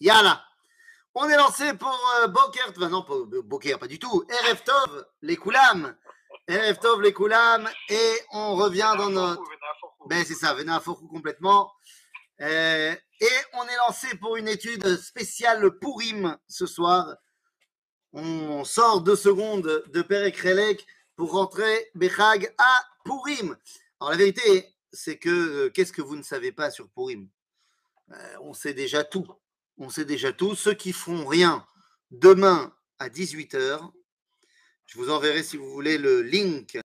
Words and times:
Yala. 0.00 0.42
On 1.14 1.28
est 1.28 1.36
lancé 1.36 1.72
pour 1.74 1.98
euh, 2.20 2.26
Boker, 2.26 2.66
enfin 2.70 2.88
non, 2.88 3.02
pas 3.02 3.14
Boker, 3.42 3.78
pas 3.78 3.86
du 3.86 3.98
tout. 3.98 4.24
RF 4.28 4.64
Tov, 4.64 5.06
les 5.22 5.36
Koulam. 5.36 5.96
RF 6.48 6.78
Tov, 6.80 7.00
les 7.00 7.12
Koulam. 7.12 7.68
Et 7.88 8.12
on 8.32 8.54
revient 8.56 8.94
dans 8.98 9.10
notre. 9.10 9.42
Ben 10.08 10.24
c'est 10.24 10.34
ça, 10.34 10.54
Vena 10.54 10.80
complètement. 11.10 11.72
Euh, 12.42 12.94
et 13.20 13.36
on 13.54 13.64
est 13.64 13.76
lancé 13.88 14.08
pour 14.18 14.36
une 14.36 14.48
étude 14.48 14.96
spéciale 14.98 15.78
Pourim 15.78 16.36
ce 16.48 16.66
soir. 16.66 17.16
On 18.12 18.64
sort 18.64 19.00
deux 19.00 19.16
secondes 19.16 19.84
de 19.86 20.02
Perek 20.02 20.38
Relek 20.38 20.86
pour 21.16 21.32
rentrer 21.32 21.90
Bechag 21.94 22.54
à 22.58 22.84
Pourim. 23.04 23.56
Alors 24.00 24.10
la 24.10 24.16
vérité, 24.18 24.74
c'est 24.92 25.18
que 25.18 25.30
euh, 25.30 25.70
qu'est-ce 25.70 25.92
que 25.92 26.02
vous 26.02 26.16
ne 26.16 26.22
savez 26.22 26.52
pas 26.52 26.70
sur 26.70 26.88
Pourim? 26.90 27.28
Euh, 28.12 28.36
On 28.42 28.52
sait 28.52 28.74
déjà 28.74 29.02
tout. 29.02 29.26
On 29.78 29.90
sait 29.90 30.04
déjà 30.04 30.32
tout. 30.32 30.54
Ceux 30.54 30.74
qui 30.74 30.92
feront 30.92 31.26
rien 31.26 31.66
demain 32.10 32.74
à 32.98 33.08
18h, 33.08 33.90
je 34.86 34.98
vous 34.98 35.10
enverrai 35.10 35.42
si 35.42 35.56
vous 35.56 35.70
voulez 35.70 35.98
le 35.98 36.22
link 36.22 36.78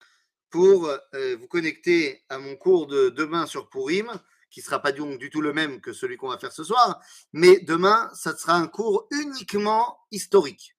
pour 0.49 0.91
euh, 1.15 1.37
vous 1.37 1.47
connecter 1.47 2.25
à 2.29 2.39
mon 2.39 2.57
cours 2.57 2.87
de 2.87 3.09
demain 3.11 3.47
sur 3.47 3.69
Pourim, 3.69 4.11
qui 4.51 4.61
ne 4.61 4.65
sera 4.65 4.81
pas 4.81 4.91
donc 4.91 5.19
du 5.19 5.31
tout 5.31 5.41
le 5.41 5.53
même 5.53 5.81
que 5.81 5.93
celui 5.93 6.17
qu'on 6.17 6.29
va 6.29 6.39
faire 6.39 6.53
ce 6.53 6.65
soir, 6.65 7.01
mais 7.33 7.61
demain, 7.61 8.11
ça 8.15 8.37
sera 8.37 8.55
un 8.55 8.67
cours 8.67 9.07
uniquement 9.13 10.01
historique. 10.11 10.77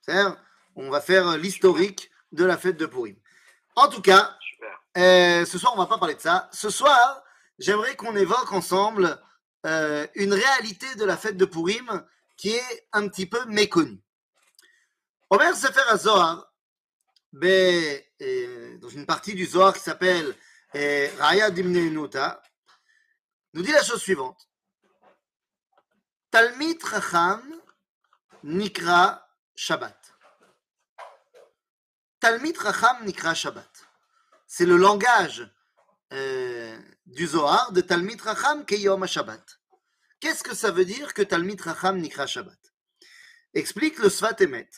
C'est-à-dire, 0.00 0.42
on 0.76 0.88
va 0.88 1.02
faire 1.02 1.36
l'historique 1.36 2.10
de 2.32 2.44
la 2.44 2.56
fête 2.56 2.78
de 2.78 2.86
Pourim. 2.86 3.16
En 3.76 3.88
tout 3.88 4.00
cas, 4.00 4.38
euh, 4.96 5.44
ce 5.44 5.58
soir, 5.58 5.74
on 5.74 5.78
va 5.78 5.86
pas 5.86 5.98
parler 5.98 6.14
de 6.14 6.20
ça. 6.20 6.48
Ce 6.52 6.70
soir, 6.70 7.22
j'aimerais 7.58 7.94
qu'on 7.96 8.16
évoque 8.16 8.52
ensemble 8.52 9.20
euh, 9.66 10.06
une 10.14 10.34
réalité 10.34 10.94
de 10.94 11.04
la 11.04 11.16
fête 11.16 11.36
de 11.36 11.44
Pourim 11.44 12.04
qui 12.36 12.50
est 12.50 12.88
un 12.92 13.08
petit 13.08 13.26
peu 13.26 13.44
méconnue. 13.46 14.00
Omer 15.30 15.54
Sefer 15.56 15.82
HaZohar, 15.88 16.52
ben, 17.32 18.00
euh, 18.22 18.78
dans 18.78 18.88
une 18.88 19.04
partie 19.04 19.34
du 19.34 19.44
Zohar 19.44 19.74
qui 19.74 19.80
s'appelle 19.80 20.34
euh, 20.74 21.08
Raya 21.18 21.50
Dimneinuta, 21.50 22.42
nous 23.52 23.62
dit 23.62 23.72
la 23.72 23.82
chose 23.82 24.00
suivante. 24.00 24.48
Talmid 26.30 26.80
Chacham 26.80 27.42
Nikra 28.44 29.28
Shabbat. 29.54 30.14
Talmid 32.20 32.60
Chacham 32.60 33.04
Nikra 33.04 33.34
Shabbat. 33.34 33.70
C'est 34.46 34.66
le 34.66 34.76
langage 34.76 35.50
euh, 36.12 36.78
du 37.06 37.26
Zohar 37.26 37.72
de 37.72 37.80
Talmid 37.80 38.22
Chacham 38.22 38.64
Keyom 38.64 39.06
Shabbat. 39.06 39.60
Qu'est-ce 40.20 40.42
que 40.42 40.54
ça 40.54 40.70
veut 40.70 40.84
dire 40.84 41.14
que 41.14 41.22
Talmid 41.22 41.62
Chacham 41.62 41.98
Nikra 41.98 42.26
Shabbat? 42.26 42.58
Explique 43.54 43.98
le 43.98 44.08
Sfat 44.08 44.36
Emet, 44.40 44.68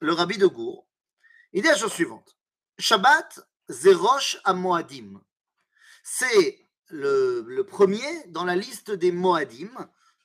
le 0.00 0.12
rabbi 0.12 0.38
de 0.38 0.46
Gour. 0.46 0.88
Il 1.52 1.62
dit 1.62 1.68
la 1.68 1.76
chose 1.76 1.92
suivante. 1.92 2.36
Shabbat, 2.78 3.40
Zerosh 3.68 4.38
Moadim. 4.46 5.20
C'est 6.02 6.58
le, 6.88 7.62
premier 7.62 8.24
dans 8.28 8.44
la 8.44 8.56
liste 8.56 8.90
des 8.90 9.12
Moadim, 9.12 9.70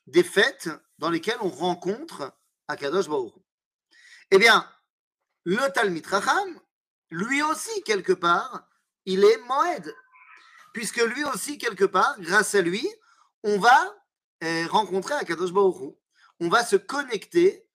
des 0.07 0.23
fêtes 0.23 0.69
dans 0.97 1.09
lesquelles 1.09 1.37
on 1.41 1.49
rencontre 1.49 2.33
Akadosh 2.67 3.09
Baruch. 3.09 3.33
Eh 4.31 4.37
bien, 4.37 4.67
le 5.43 5.71
Talmid 5.73 6.07
Chacham, 6.07 6.59
lui 7.09 7.43
aussi, 7.43 7.83
quelque 7.83 8.13
part, 8.13 8.67
il 9.05 9.23
est 9.23 9.37
Moed. 9.39 9.93
Puisque 10.73 11.01
lui 11.01 11.23
aussi, 11.23 11.57
quelque 11.57 11.85
part, 11.85 12.19
grâce 12.19 12.55
à 12.55 12.61
lui, 12.61 12.87
on 13.43 13.59
va 13.59 13.95
euh, 14.43 14.67
rencontrer 14.67 15.13
Akadosh 15.13 15.53
Baruch. 15.53 15.95
On 16.39 16.49
va 16.49 16.65
se 16.65 16.75
connecter 16.75 17.67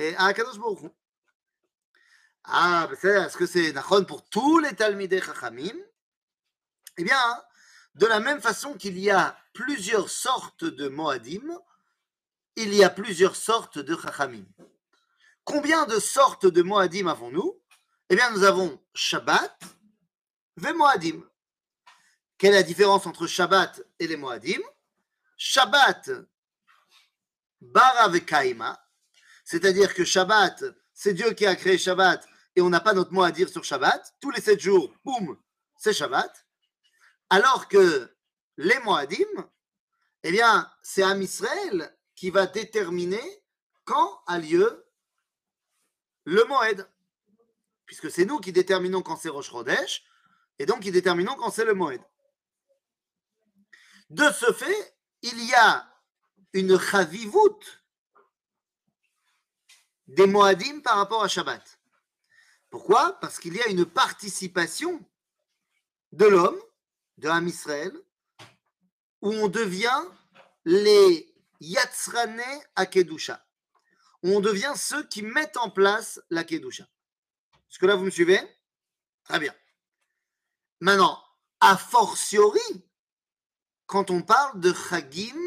euh, 0.00 0.12
à 0.16 0.26
Akadosh 0.26 0.58
Baruch. 0.58 0.90
Ah, 2.44 2.88
ben 3.02 3.26
est-ce 3.26 3.36
que 3.36 3.46
c'est 3.46 3.72
Nachon 3.72 4.04
pour 4.04 4.28
tous 4.28 4.58
les 4.60 4.74
Talmidei 4.74 5.20
Chachamim? 5.20 5.76
Eh 6.96 7.04
bien, 7.04 7.44
de 7.94 8.06
la 8.06 8.20
même 8.20 8.40
façon 8.40 8.74
qu'il 8.74 8.98
y 8.98 9.10
a 9.10 9.36
plusieurs 9.52 10.08
sortes 10.08 10.64
de 10.64 10.88
Moadim, 10.88 11.58
il 12.54 12.72
y 12.72 12.84
a 12.84 12.90
plusieurs 12.90 13.36
sortes 13.36 13.78
de 13.78 13.96
Chachamim. 13.96 14.46
Combien 15.44 15.86
de 15.86 15.98
sortes 15.98 16.46
de 16.46 16.62
Moadim 16.62 17.08
avons-nous? 17.08 17.60
Eh 18.08 18.16
bien, 18.16 18.30
nous 18.30 18.44
avons 18.44 18.80
Shabbat 18.94 19.58
et 20.66 20.72
Moadim. 20.72 21.22
Quelle 22.38 22.52
est 22.52 22.58
la 22.58 22.62
différence 22.62 23.06
entre 23.06 23.26
Shabbat 23.26 23.82
et 23.98 24.06
les 24.06 24.16
Moadim? 24.16 24.60
Shabbat, 25.36 26.10
Bara 27.60 28.10
Kaima, 28.20 28.78
c'est-à-dire 29.44 29.94
que 29.94 30.04
Shabbat, 30.04 30.64
c'est 30.92 31.14
Dieu 31.14 31.32
qui 31.32 31.46
a 31.46 31.56
créé 31.56 31.78
Shabbat 31.78 32.26
et 32.54 32.60
on 32.60 32.68
n'a 32.68 32.80
pas 32.80 32.94
notre 32.94 33.12
mot 33.12 33.22
à 33.22 33.30
dire 33.30 33.48
sur 33.48 33.64
Shabbat. 33.64 34.14
Tous 34.20 34.30
les 34.30 34.40
sept 34.40 34.60
jours, 34.60 34.92
boum, 35.04 35.38
c'est 35.78 35.92
Shabbat. 35.92 36.46
Alors 37.30 37.68
que 37.68 38.14
les 38.56 38.78
Moadim, 38.80 39.48
eh 40.22 40.30
bien, 40.30 40.70
c'est 40.82 41.02
Am 41.02 41.22
Israël 41.22 41.96
qui 42.14 42.30
va 42.30 42.46
déterminer 42.46 43.22
quand 43.84 44.22
a 44.26 44.38
lieu 44.38 44.86
le 46.24 46.44
Moed. 46.44 46.88
Puisque 47.84 48.10
c'est 48.10 48.24
nous 48.24 48.40
qui 48.40 48.52
déterminons 48.52 49.02
quand 49.02 49.16
c'est 49.16 49.28
Rosh 49.28 49.50
Chodesh 49.50 50.02
et 50.58 50.66
donc 50.66 50.80
qui 50.80 50.90
déterminons 50.90 51.36
quand 51.36 51.50
c'est 51.50 51.64
le 51.64 51.74
Moed. 51.74 52.00
De 54.10 54.30
ce 54.32 54.52
fait, 54.52 54.96
il 55.22 55.44
y 55.44 55.54
a 55.54 55.86
une 56.52 56.78
chavivout 56.78 57.60
des 60.06 60.26
Moadim 60.26 60.80
par 60.80 60.96
rapport 60.96 61.24
à 61.24 61.28
Shabbat. 61.28 61.78
Pourquoi? 62.70 63.18
Parce 63.20 63.38
qu'il 63.38 63.54
y 63.54 63.62
a 63.62 63.68
une 63.68 63.84
participation 63.84 65.04
de 66.12 66.26
l'homme, 66.26 66.60
de 67.18 67.28
Ham 67.28 67.48
Israël, 67.48 67.92
où 69.22 69.32
on 69.32 69.48
devient 69.48 70.02
les 70.64 71.34
Yatzrane 71.60 72.42
à 72.76 72.86
Kedusha. 72.86 73.44
On 74.22 74.40
devient 74.40 74.74
ceux 74.76 75.06
qui 75.08 75.22
mettent 75.22 75.56
en 75.56 75.70
place 75.70 76.20
la 76.30 76.44
Kedusha. 76.44 76.84
Est-ce 77.70 77.78
que 77.78 77.86
là, 77.86 77.96
vous 77.96 78.04
me 78.04 78.10
suivez? 78.10 78.40
Très 79.24 79.38
bien. 79.38 79.54
Maintenant, 80.80 81.22
a 81.60 81.76
fortiori, 81.76 82.60
quand 83.86 84.10
on 84.10 84.22
parle 84.22 84.60
de 84.60 84.72
Chagim, 84.72 85.40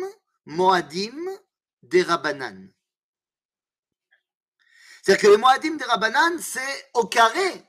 Moadim, 0.46 1.16
des 1.84 2.02
Rabbanan. 2.02 2.72
C'est-à-dire 5.02 5.22
que 5.22 5.32
les 5.32 5.38
Moadim 5.38 5.76
des 5.76 5.86
Rabbanan, 5.86 6.40
c'est 6.40 6.90
au 6.94 7.06
carré 7.06 7.64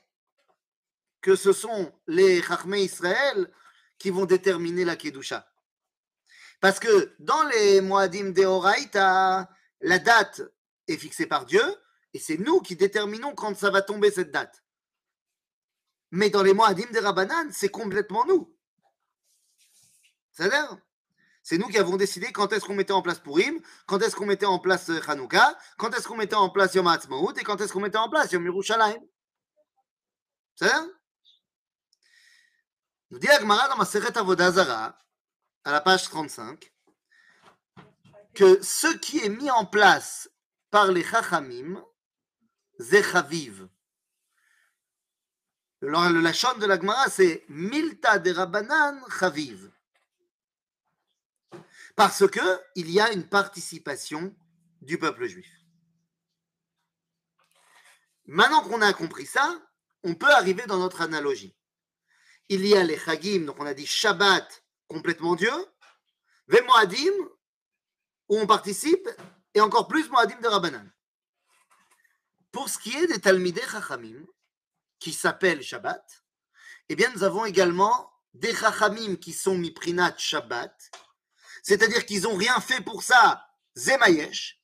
que 1.21 1.35
ce 1.35 1.53
sont 1.53 1.93
les 2.07 2.41
Chachmei 2.41 2.83
Israël 2.83 3.51
qui 3.97 4.09
vont 4.09 4.25
déterminer 4.25 4.83
la 4.85 4.95
Kedusha. 4.95 5.47
Parce 6.59 6.79
que 6.79 7.15
dans 7.19 7.43
les 7.43 7.81
Moadim 7.81 8.31
des 8.31 8.45
Horaïta, 8.45 9.49
la 9.81 9.99
date 9.99 10.41
est 10.87 10.97
fixée 10.97 11.25
par 11.25 11.45
Dieu 11.45 11.63
et 12.13 12.19
c'est 12.19 12.37
nous 12.37 12.61
qui 12.61 12.75
déterminons 12.75 13.33
quand 13.33 13.55
ça 13.57 13.69
va 13.69 13.81
tomber 13.81 14.11
cette 14.11 14.31
date. 14.31 14.63
Mais 16.11 16.29
dans 16.29 16.43
les 16.43 16.53
Moadim 16.53 16.91
des 16.91 16.99
Rabbanan, 16.99 17.51
c'est 17.51 17.69
complètement 17.69 18.25
nous. 18.25 18.50
C'est 20.33 21.57
nous 21.57 21.67
qui 21.67 21.77
avons 21.77 21.97
décidé 21.97 22.31
quand 22.31 22.51
est-ce 22.53 22.65
qu'on 22.65 22.75
mettait 22.75 22.93
en 22.93 23.01
place 23.01 23.19
Purim, 23.19 23.59
quand 23.85 23.99
est-ce 23.99 24.15
qu'on 24.15 24.25
mettait 24.25 24.45
en 24.45 24.59
place 24.59 24.89
euh, 24.89 25.01
Hanouka, 25.07 25.57
quand 25.77 25.93
est-ce 25.95 26.07
qu'on 26.07 26.15
mettait 26.15 26.35
en 26.35 26.49
place 26.49 26.73
Yom 26.75 26.87
HaAtzmaut 26.87 27.33
et 27.33 27.43
quand 27.43 27.59
est-ce 27.59 27.73
qu'on 27.73 27.79
mettait 27.79 27.97
en 27.97 28.09
place 28.09 28.31
Yom 28.31 28.45
Yerushalayim. 28.45 29.01
C'est 30.55 30.67
ça 30.67 30.85
Nous 33.09 33.19
dit 33.19 33.27
la 33.27 33.39
Gemara 33.39 33.67
dans 33.69 33.77
Maseret 33.77 34.17
Avodah 34.17 34.51
Zarah, 34.51 34.97
à 35.63 35.71
la 35.71 35.81
page 35.81 36.03
35, 36.03 36.71
que 38.33 38.61
ce 38.61 38.87
qui 38.97 39.19
est 39.19 39.29
mis 39.29 39.51
en 39.51 39.65
place 39.65 40.29
par 40.69 40.91
les 40.91 41.03
Chachamim, 41.03 41.83
Zechaviv. 42.79 43.67
Le, 45.81 46.13
le 46.13 46.21
lachon 46.21 46.55
de 46.59 46.65
la 46.67 46.79
Gemara, 46.79 47.09
c'est 47.09 47.43
Milta 47.49 48.19
de 48.19 48.31
Rabbanan 48.31 49.03
Chaviv 49.19 49.71
parce 52.01 52.27
que 52.27 52.59
il 52.73 52.89
y 52.89 52.99
a 52.99 53.11
une 53.11 53.29
participation 53.29 54.35
du 54.81 54.97
peuple 54.97 55.27
juif. 55.27 55.47
Maintenant 58.25 58.63
qu'on 58.63 58.81
a 58.81 58.91
compris 58.91 59.27
ça, 59.27 59.61
on 60.03 60.15
peut 60.15 60.31
arriver 60.31 60.65
dans 60.65 60.79
notre 60.79 61.01
analogie. 61.01 61.55
Il 62.49 62.65
y 62.65 62.75
a 62.75 62.83
les 62.83 62.97
Chagim, 62.97 63.45
donc 63.45 63.59
on 63.59 63.67
a 63.67 63.75
dit 63.75 63.85
Shabbat, 63.85 64.63
complètement 64.87 65.35
Dieu, 65.35 65.53
les 66.47 66.63
Moadim, 66.63 67.13
où 68.29 68.39
on 68.39 68.47
participe, 68.47 69.07
et 69.53 69.61
encore 69.61 69.87
plus 69.87 70.09
Moadim 70.09 70.41
de 70.41 70.47
Rabbanan. 70.47 70.91
Pour 72.51 72.67
ce 72.67 72.79
qui 72.79 72.97
est 72.97 73.05
des 73.05 73.21
Talmidei 73.21 73.61
Chachamim, 73.61 74.25
qui 74.97 75.13
s'appellent 75.13 75.61
Shabbat, 75.61 76.23
eh 76.89 76.95
bien 76.95 77.11
nous 77.13 77.21
avons 77.21 77.45
également 77.45 78.11
des 78.33 78.55
Chachamim 78.55 79.17
qui 79.17 79.33
sont 79.33 79.55
Miprinat 79.55 80.17
Shabbat, 80.17 80.89
c'est-à-dire 81.61 82.05
qu'ils 82.05 82.23
n'ont 82.23 82.35
rien 82.35 82.59
fait 82.59 82.81
pour 82.81 83.03
ça, 83.03 83.47
Zemayesh, 83.77 84.61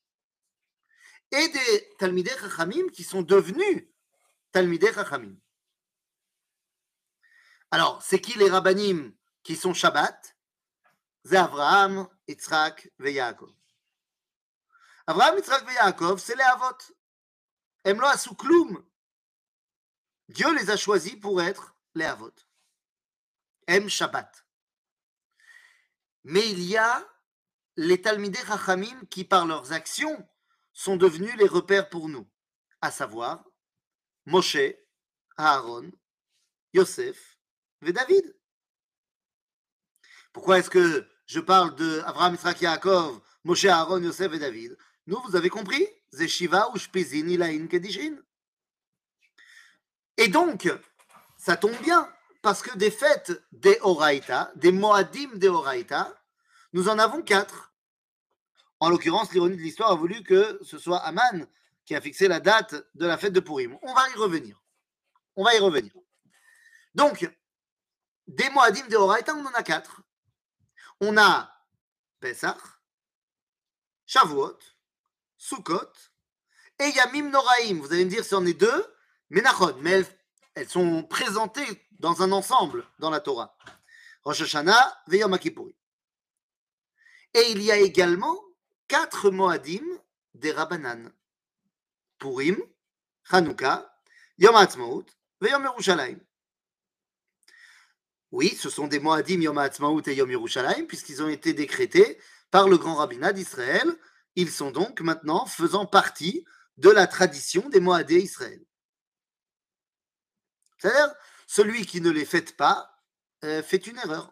et 1.31 1.47
des 1.49 1.95
Talmidei 1.97 2.35
Chachamim 2.39 2.87
qui 2.93 3.03
sont 3.03 3.21
devenus 3.21 3.87
Talmidei 4.51 4.93
Chachamim. 4.93 5.35
Alors, 7.69 8.01
c'est 8.01 8.21
qui 8.21 8.37
les 8.37 8.49
Rabbanim 8.49 9.13
qui 9.43 9.55
sont 9.55 9.73
Shabbat? 9.73 10.35
C'est 11.25 11.35
Abraham, 11.35 12.07
Yitzhak 12.27 12.89
et 13.03 13.11
Yaakov. 13.11 13.51
Abraham, 15.05 15.37
Yitzhak 15.37 15.69
et 15.69 15.73
Yaakov, 15.73 16.19
c'est 16.19 16.35
les 16.35 16.43
Avot. 16.43 16.77
Emlo 17.83 18.07
Asukloum. 18.07 18.85
Dieu 20.29 20.53
les 20.55 20.69
a 20.69 20.77
choisis 20.77 21.15
pour 21.15 21.41
être 21.41 21.75
les 21.95 22.05
Avot. 22.05 22.33
Em 23.67 23.89
Shabbat. 23.89 24.46
Mais 26.29 26.45
il 26.49 26.61
y 26.61 26.75
a 26.75 27.07
les 27.77 28.01
Talmidei 28.01 28.43
Chachamim 28.45 29.05
qui, 29.09 29.23
par 29.23 29.45
leurs 29.45 29.71
actions, 29.71 30.27
sont 30.73 30.97
devenus 30.97 31.33
les 31.37 31.47
repères 31.47 31.87
pour 31.87 32.09
nous, 32.09 32.29
à 32.81 32.91
savoir 32.91 33.45
Moshe, 34.25 34.57
Aaron, 35.37 35.89
Yosef 36.73 37.39
et 37.85 37.93
David. 37.93 38.35
Pourquoi 40.33 40.59
est-ce 40.59 40.69
que 40.69 41.07
je 41.27 41.39
parle 41.39 41.75
de 41.75 42.01
Abraham, 42.01 42.33
Israël, 42.33 42.57
Yaakov, 42.59 43.21
Moshe, 43.45 43.63
Aaron, 43.63 44.03
Yosef 44.03 44.33
et 44.33 44.39
David? 44.39 44.77
Nous, 45.05 45.21
vous 45.21 45.37
avez 45.37 45.49
compris 45.49 45.87
Zeshiva 46.13 46.69
ou 46.73 46.77
Shpizin, 46.77 47.29
Ilaïn, 47.29 47.67
Kedishin. 47.67 48.17
Et 50.17 50.27
donc, 50.27 50.69
ça 51.37 51.55
tombe 51.55 51.81
bien, 51.83 52.13
parce 52.47 52.61
que 52.61 52.77
des 52.77 52.91
fêtes 52.91 53.33
des 53.51 53.77
Horaïta, 53.81 54.53
des 54.55 54.71
Moadim 54.71 55.35
des 55.35 55.49
Horaïta, 55.49 56.15
nous 56.71 56.87
en 56.87 56.97
avons 56.97 57.21
quatre. 57.21 57.73
En 58.79 58.87
l'occurrence, 58.87 59.33
l'ironie 59.33 59.57
de 59.57 59.61
l'histoire 59.61 59.91
a 59.91 59.95
voulu 59.95 60.23
que 60.23 60.57
ce 60.63 60.77
soit 60.77 60.99
Aman 60.99 61.45
qui 61.83 61.93
a 61.93 61.99
fixé 61.99 62.29
la 62.29 62.39
date 62.39 62.73
de 62.95 63.05
la 63.05 63.17
fête 63.17 63.33
de 63.33 63.41
Purim. 63.41 63.77
On 63.81 63.93
va 63.93 64.09
y 64.11 64.13
revenir. 64.13 64.63
On 65.35 65.43
va 65.43 65.55
y 65.55 65.59
revenir. 65.59 65.91
Donc, 66.95 67.29
des 68.27 68.49
Moadim 68.51 68.87
de 68.87 68.95
Horaïta, 68.95 69.35
on 69.35 69.45
en 69.45 69.51
a 69.51 69.63
quatre. 69.63 70.01
On 71.01 71.17
a 71.17 71.51
Pesach, 72.21 72.61
Shavuot, 74.05 74.57
Sukkot 75.35 75.91
et 76.79 76.91
Yamim 76.91 77.29
Noraim. 77.29 77.81
Vous 77.81 77.91
allez 77.91 78.05
me 78.05 78.09
dire 78.09 78.23
on 78.31 78.45
est 78.45 78.53
deux, 78.53 78.95
mais 79.31 79.43
mais 79.81 80.05
elles, 80.55 80.69
sont 80.69 81.03
présentées 81.03 81.86
dans 81.99 82.21
un 82.21 82.31
ensemble 82.31 82.85
dans 82.99 83.09
la 83.09 83.19
Torah. 83.19 83.55
Rosh 84.23 84.41
Hashanah 84.41 85.03
Yom 85.07 85.37
Et 87.33 87.51
il 87.51 87.61
y 87.61 87.71
a 87.71 87.77
également 87.77 88.39
quatre 88.87 89.29
Moadim 89.29 89.85
des 90.33 90.51
Rabbanan. 90.51 91.11
Purim, 92.19 92.57
Hanouka, 93.29 93.93
Yom 94.37 94.55
Ha'atzmaut 94.55 95.05
Yom 95.41 95.63
Yerushalayim. 95.63 96.19
Oui, 98.31 98.55
ce 98.59 98.69
sont 98.69 98.87
des 98.87 98.99
Moadim 98.99 99.41
Yom 99.41 99.57
Ha'atzmaut 99.57 100.01
et 100.07 100.15
Yom 100.15 100.29
Yerushalayim, 100.29 100.85
puisqu'ils 100.85 101.21
ont 101.23 101.29
été 101.29 101.53
décrétés 101.53 102.19
par 102.51 102.67
le 102.67 102.77
grand 102.77 102.95
rabbinat 102.95 103.33
d'Israël. 103.33 103.87
Ils 104.35 104.51
sont 104.51 104.71
donc 104.71 105.01
maintenant 105.01 105.45
faisant 105.45 105.85
partie 105.85 106.45
de 106.77 106.89
la 106.89 107.07
tradition 107.07 107.69
des 107.69 107.79
Moadés 107.79 108.19
Israël. 108.19 108.63
C'est-à-dire, 110.77 111.13
celui 111.47 111.85
qui 111.85 112.01
ne 112.01 112.11
les 112.11 112.25
fête 112.25 112.55
pas 112.55 113.03
euh, 113.43 113.63
fait 113.63 113.87
une 113.87 113.97
erreur. 113.97 114.31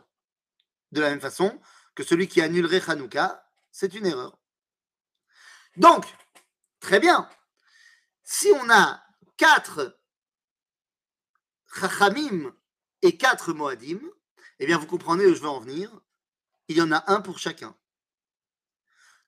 De 0.92 1.02
la 1.02 1.10
même 1.10 1.22
façon 1.22 1.60
que 1.96 2.04
celui 2.04 2.28
qui 2.28 2.42
annulerait 2.42 2.88
Hanouka, 2.88 3.50
c'est 3.72 3.96
une 3.96 4.06
erreur. 4.06 4.38
Donc, 5.78 6.06
très 6.80 7.00
bien, 7.00 7.28
si 8.24 8.48
on 8.62 8.70
a 8.70 9.04
quatre 9.38 10.00
Chachamim 11.74 12.56
et 13.02 13.18
quatre 13.18 13.54
Moadim, 13.54 14.00
eh 14.60 14.66
bien 14.66 14.78
vous 14.78 14.88
comprenez 14.88 15.26
où 15.26 15.36
je 15.36 15.42
veux 15.42 15.50
en 15.50 15.60
venir. 15.60 15.92
Il 16.68 16.78
y 16.78 16.82
en 16.82 16.92
a 16.92 17.12
un 17.12 17.22
pour 17.22 17.40
chacun. 17.40 17.78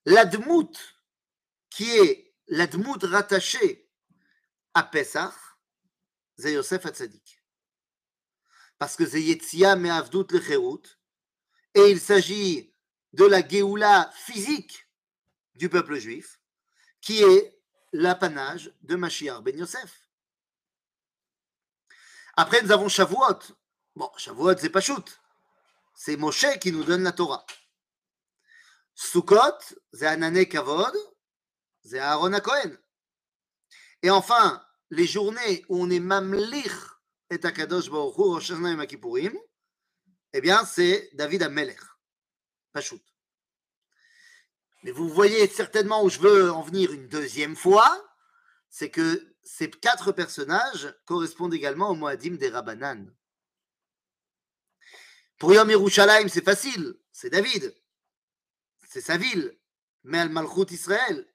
L'Admout, 0.06 0.72
qui 1.70 1.90
est 1.98 2.34
l'Admout 2.48 3.00
rattaché 3.04 3.90
à 4.74 4.84
Pesach, 4.84 5.34
c'est 6.38 6.54
Yosef 6.54 6.86
Hatzadik. 6.86 7.44
Parce 8.78 8.96
que 8.96 9.06
c'est 9.06 9.22
Yetzia 9.22 9.76
Me'avdout 9.76 10.28
Lecherut, 10.32 10.84
et 11.74 11.92
il 11.92 12.00
s'agit 12.00 12.74
de 13.14 13.26
la 13.26 13.48
Géoula 13.48 14.12
physique 14.14 14.88
du 15.56 15.70
peuple 15.70 15.98
juif, 15.98 16.40
qui 17.02 17.24
est 17.24 17.60
l'apanage 17.94 18.72
de 18.82 18.96
Mashiach 18.96 19.42
ben 19.42 19.58
Yosef. 19.58 20.08
Après, 22.36 22.62
nous 22.62 22.72
avons 22.72 22.90
Shavuot. 22.90 23.40
Bon, 23.96 24.12
Shavuot, 24.16 24.58
c'est 24.58 24.70
pas 24.70 24.82
shoot. 24.82 25.20
C'est 25.96 26.18
Moshe 26.18 26.60
qui 26.62 26.72
nous 26.72 26.84
donne 26.84 27.04
la 27.04 27.12
Torah. 27.12 27.46
Sukkot, 28.94 29.58
c'est 29.94 30.06
Anané 30.06 30.48
Kavod, 30.48 30.96
c'est 31.84 32.00
Aaron 32.00 32.40
Cohen. 32.40 32.78
Et 34.04 34.12
enfin, 34.12 34.64
les 34.92 35.08
journées 35.08 35.66
où 35.70 35.84
on 35.84 35.90
est 35.90 36.00
mamlich 36.00 36.72
et 37.30 37.40
Rosh 37.40 38.52
Hashanah 38.52 38.86
eh 40.34 40.42
bien, 40.42 40.66
c'est 40.66 41.10
David 41.14 41.44
Amelech. 41.44 41.80
Pas 42.72 42.82
shoot. 42.82 43.02
Mais 44.84 44.92
vous 44.92 45.10
voyez 45.10 45.48
certainement 45.48 46.04
où 46.04 46.10
je 46.10 46.20
veux 46.20 46.52
en 46.52 46.62
venir 46.62 46.92
une 46.92 47.08
deuxième 47.08 47.56
fois, 47.56 48.06
c'est 48.70 48.90
que 48.90 49.36
ces 49.44 49.70
quatre 49.70 50.12
personnages 50.12 50.94
correspondent 51.06 51.54
également 51.54 51.90
au 51.90 51.96
Moadim 51.96 52.36
des 52.36 52.50
Rabbanan. 52.50 53.12
Pour 55.40 55.54
Yom 55.54 55.70
Yerushalayim, 55.70 56.28
c'est 56.28 56.44
facile, 56.44 56.96
c'est 57.12 57.30
David, 57.30 57.76
c'est 58.88 59.02
sa 59.02 59.18
ville, 59.18 59.58
mais 60.04 60.20
al 60.20 60.30
Malchut 60.30 60.72
Israël. 60.72 61.28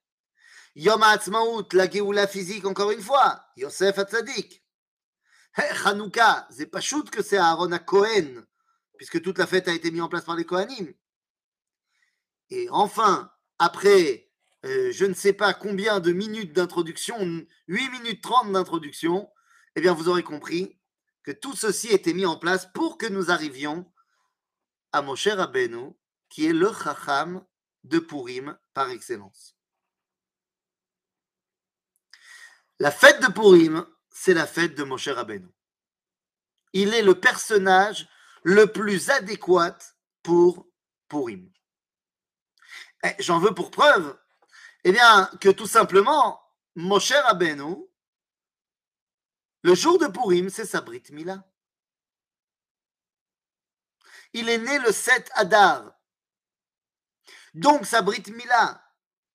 Yom 0.75 1.03
HaAtzmaut, 1.03 1.67
la 1.73 1.91
Géoula 1.91 2.27
physique, 2.27 2.67
encore 2.67 2.91
une 2.91 3.03
fois, 3.03 3.45
Yosef 3.56 3.99
Hatzadik. 3.99 4.62
Hanouka, 5.54 6.46
c'est 6.50 6.66
pas 6.66 6.81
shoot 6.81 7.08
que 7.10 7.22
c'est 7.22 7.37
Aaron 7.37 7.72
à 7.72 7.78
Cohen, 7.78 8.44
puisque 8.96 9.20
toute 9.20 9.38
la 9.38 9.46
fête 9.46 9.69
a 9.69 9.72
été 9.72 9.90
mise 9.90 10.02
en 10.02 10.08
place 10.08 10.25
par 10.25 10.37
les 10.37 10.44
Kohanim. 10.44 10.93
Et 12.50 12.69
enfin, 12.70 13.31
après 13.58 14.32
euh, 14.64 14.92
je 14.92 15.04
ne 15.04 15.14
sais 15.14 15.32
pas 15.32 15.54
combien 15.54 15.99
de 15.99 16.12
minutes 16.12 16.52
d'introduction, 16.52 17.18
8 17.66 17.90
minutes 17.90 18.23
30 18.23 18.52
d'introduction, 18.52 19.28
eh 19.75 19.80
bien 19.80 19.92
vous 19.92 20.09
aurez 20.09 20.23
compris 20.23 20.78
que 21.25 21.32
tout 21.32 21.56
ceci 21.56 21.88
était 21.88 22.12
mis 22.12 22.26
en 22.26 22.37
place 22.37 22.68
pour 22.73 22.97
que 22.97 23.06
nous 23.06 23.30
arrivions 23.30 23.90
à 24.92 25.02
Moshe 25.02 25.28
Rabbeinu, 25.28 25.92
qui 26.28 26.47
est 26.47 26.52
le 26.52 26.71
Chacham 26.73 27.44
de 27.85 27.99
Purim 27.99 28.56
par 28.73 28.90
excellence. 28.90 29.56
La 32.78 32.90
fête 32.90 33.21
de 33.21 33.32
Purim, 33.32 33.85
c'est 34.12 34.35
la 34.35 34.47
fête 34.47 34.75
de 34.75 34.85
Moshe 34.85 35.09
Rabbeinu. 35.09 35.49
Il 36.73 36.95
est 36.95 37.02
le 37.02 37.19
personnage 37.19 38.09
le 38.42 38.66
plus 38.66 39.11
adéquat 39.11 39.78
pour 40.23 40.66
Purim. 41.09 41.50
Eh, 43.04 43.14
j'en 43.19 43.40
veux 43.40 43.54
pour 43.54 43.71
preuve, 43.71 44.19
eh 44.85 44.92
bien, 44.92 45.31
que 45.40 45.49
tout 45.49 45.66
simplement, 45.66 46.40
Moshe 46.75 47.12
Rabbeinu, 47.12 47.76
le 49.62 49.75
jour 49.75 49.99
de 49.99 50.07
Purim, 50.07 50.50
c'est 50.50 50.66
sa 50.66 50.81
Brit 50.81 51.04
Mila. 51.11 51.45
Il 54.33 54.49
est 54.49 54.59
né 54.59 54.78
le 54.78 54.92
7 54.92 55.31
Adar. 55.35 55.92
Donc, 57.54 57.87
sa 57.87 58.02
Brit 58.02 58.25
Mila, 58.28 58.83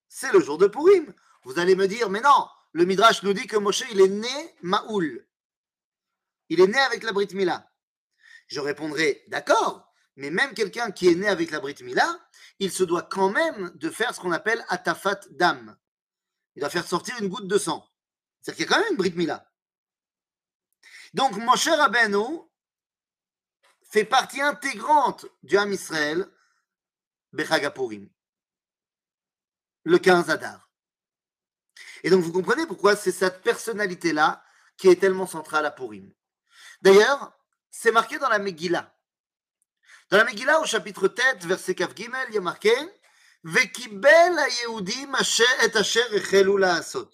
c'est 0.07 0.31
le 0.31 0.39
jour 0.39 0.57
de 0.57 0.67
Purim. 0.67 1.13
Vous 1.43 1.59
allez 1.59 1.75
me 1.75 1.87
dire, 1.87 2.09
mais 2.09 2.21
non, 2.21 2.47
le 2.77 2.85
Midrash 2.85 3.23
nous 3.23 3.33
dit 3.33 3.47
que 3.47 3.57
Moshe, 3.57 3.85
il 3.89 3.99
est 3.99 4.07
né 4.07 4.55
Maoul. 4.61 5.27
Il 6.49 6.61
est 6.61 6.67
né 6.67 6.77
avec 6.77 7.01
la 7.01 7.11
Brit 7.11 7.29
Mila. 7.33 7.67
Je 8.45 8.59
répondrai, 8.59 9.23
d'accord, 9.29 9.91
mais 10.15 10.29
même 10.29 10.53
quelqu'un 10.53 10.91
qui 10.91 11.07
est 11.07 11.15
né 11.15 11.27
avec 11.27 11.49
la 11.49 11.59
Brit 11.59 11.77
Mila, 11.81 12.07
il 12.59 12.71
se 12.71 12.83
doit 12.83 13.01
quand 13.01 13.31
même 13.31 13.71
de 13.73 13.89
faire 13.89 14.13
ce 14.13 14.19
qu'on 14.19 14.31
appelle 14.31 14.63
atafat 14.69 15.21
dam. 15.31 15.75
Il 16.55 16.59
doit 16.59 16.69
faire 16.69 16.87
sortir 16.87 17.15
une 17.19 17.29
goutte 17.29 17.47
de 17.47 17.57
sang. 17.57 17.83
C'est-à-dire 18.41 18.67
qu'il 18.67 18.71
y 18.71 18.75
a 18.75 18.77
quand 18.77 18.83
même 18.83 18.91
une 18.91 18.97
Brit 18.97 19.15
Mila. 19.15 19.51
Donc, 21.15 21.35
Moshe 21.37 21.69
Rabbeinu 21.69 22.41
fait 23.89 24.05
partie 24.05 24.39
intégrante 24.39 25.25
du 25.41 25.57
Ham 25.57 25.73
Israël, 25.73 26.29
Bechagapurim, 27.33 28.07
le 29.83 29.97
15 29.97 30.29
Adar. 30.29 30.66
Et 32.03 32.09
donc, 32.09 32.21
vous 32.21 32.31
comprenez 32.31 32.65
pourquoi 32.65 32.95
c'est 32.95 33.11
cette 33.11 33.41
personnalité-là 33.41 34.43
qui 34.77 34.87
est 34.89 34.99
tellement 34.99 35.27
centrale 35.27 35.65
à 35.65 35.71
Purim. 35.71 36.11
D'ailleurs, 36.81 37.33
c'est 37.71 37.91
marqué 37.91 38.19
dans 38.19 38.29
la 38.29 38.39
Megillah. 38.39 38.93
Dans 40.09 40.17
la 40.17 40.23
Megillah, 40.23 40.61
au 40.61 40.65
chapitre 40.65 41.07
tête, 41.07 41.43
verset 41.45 41.75
Kaf 41.75 41.95
Gimel, 41.95 42.27
il 42.29 42.35
y 42.35 42.37
a 42.37 42.41
marqué 42.41 42.73
Vekibel 43.43 44.35
Yehudim 44.61 45.13
et 45.13 45.77
asher 45.77 46.01
echelu 46.13 46.57
la'asot. 46.57 47.09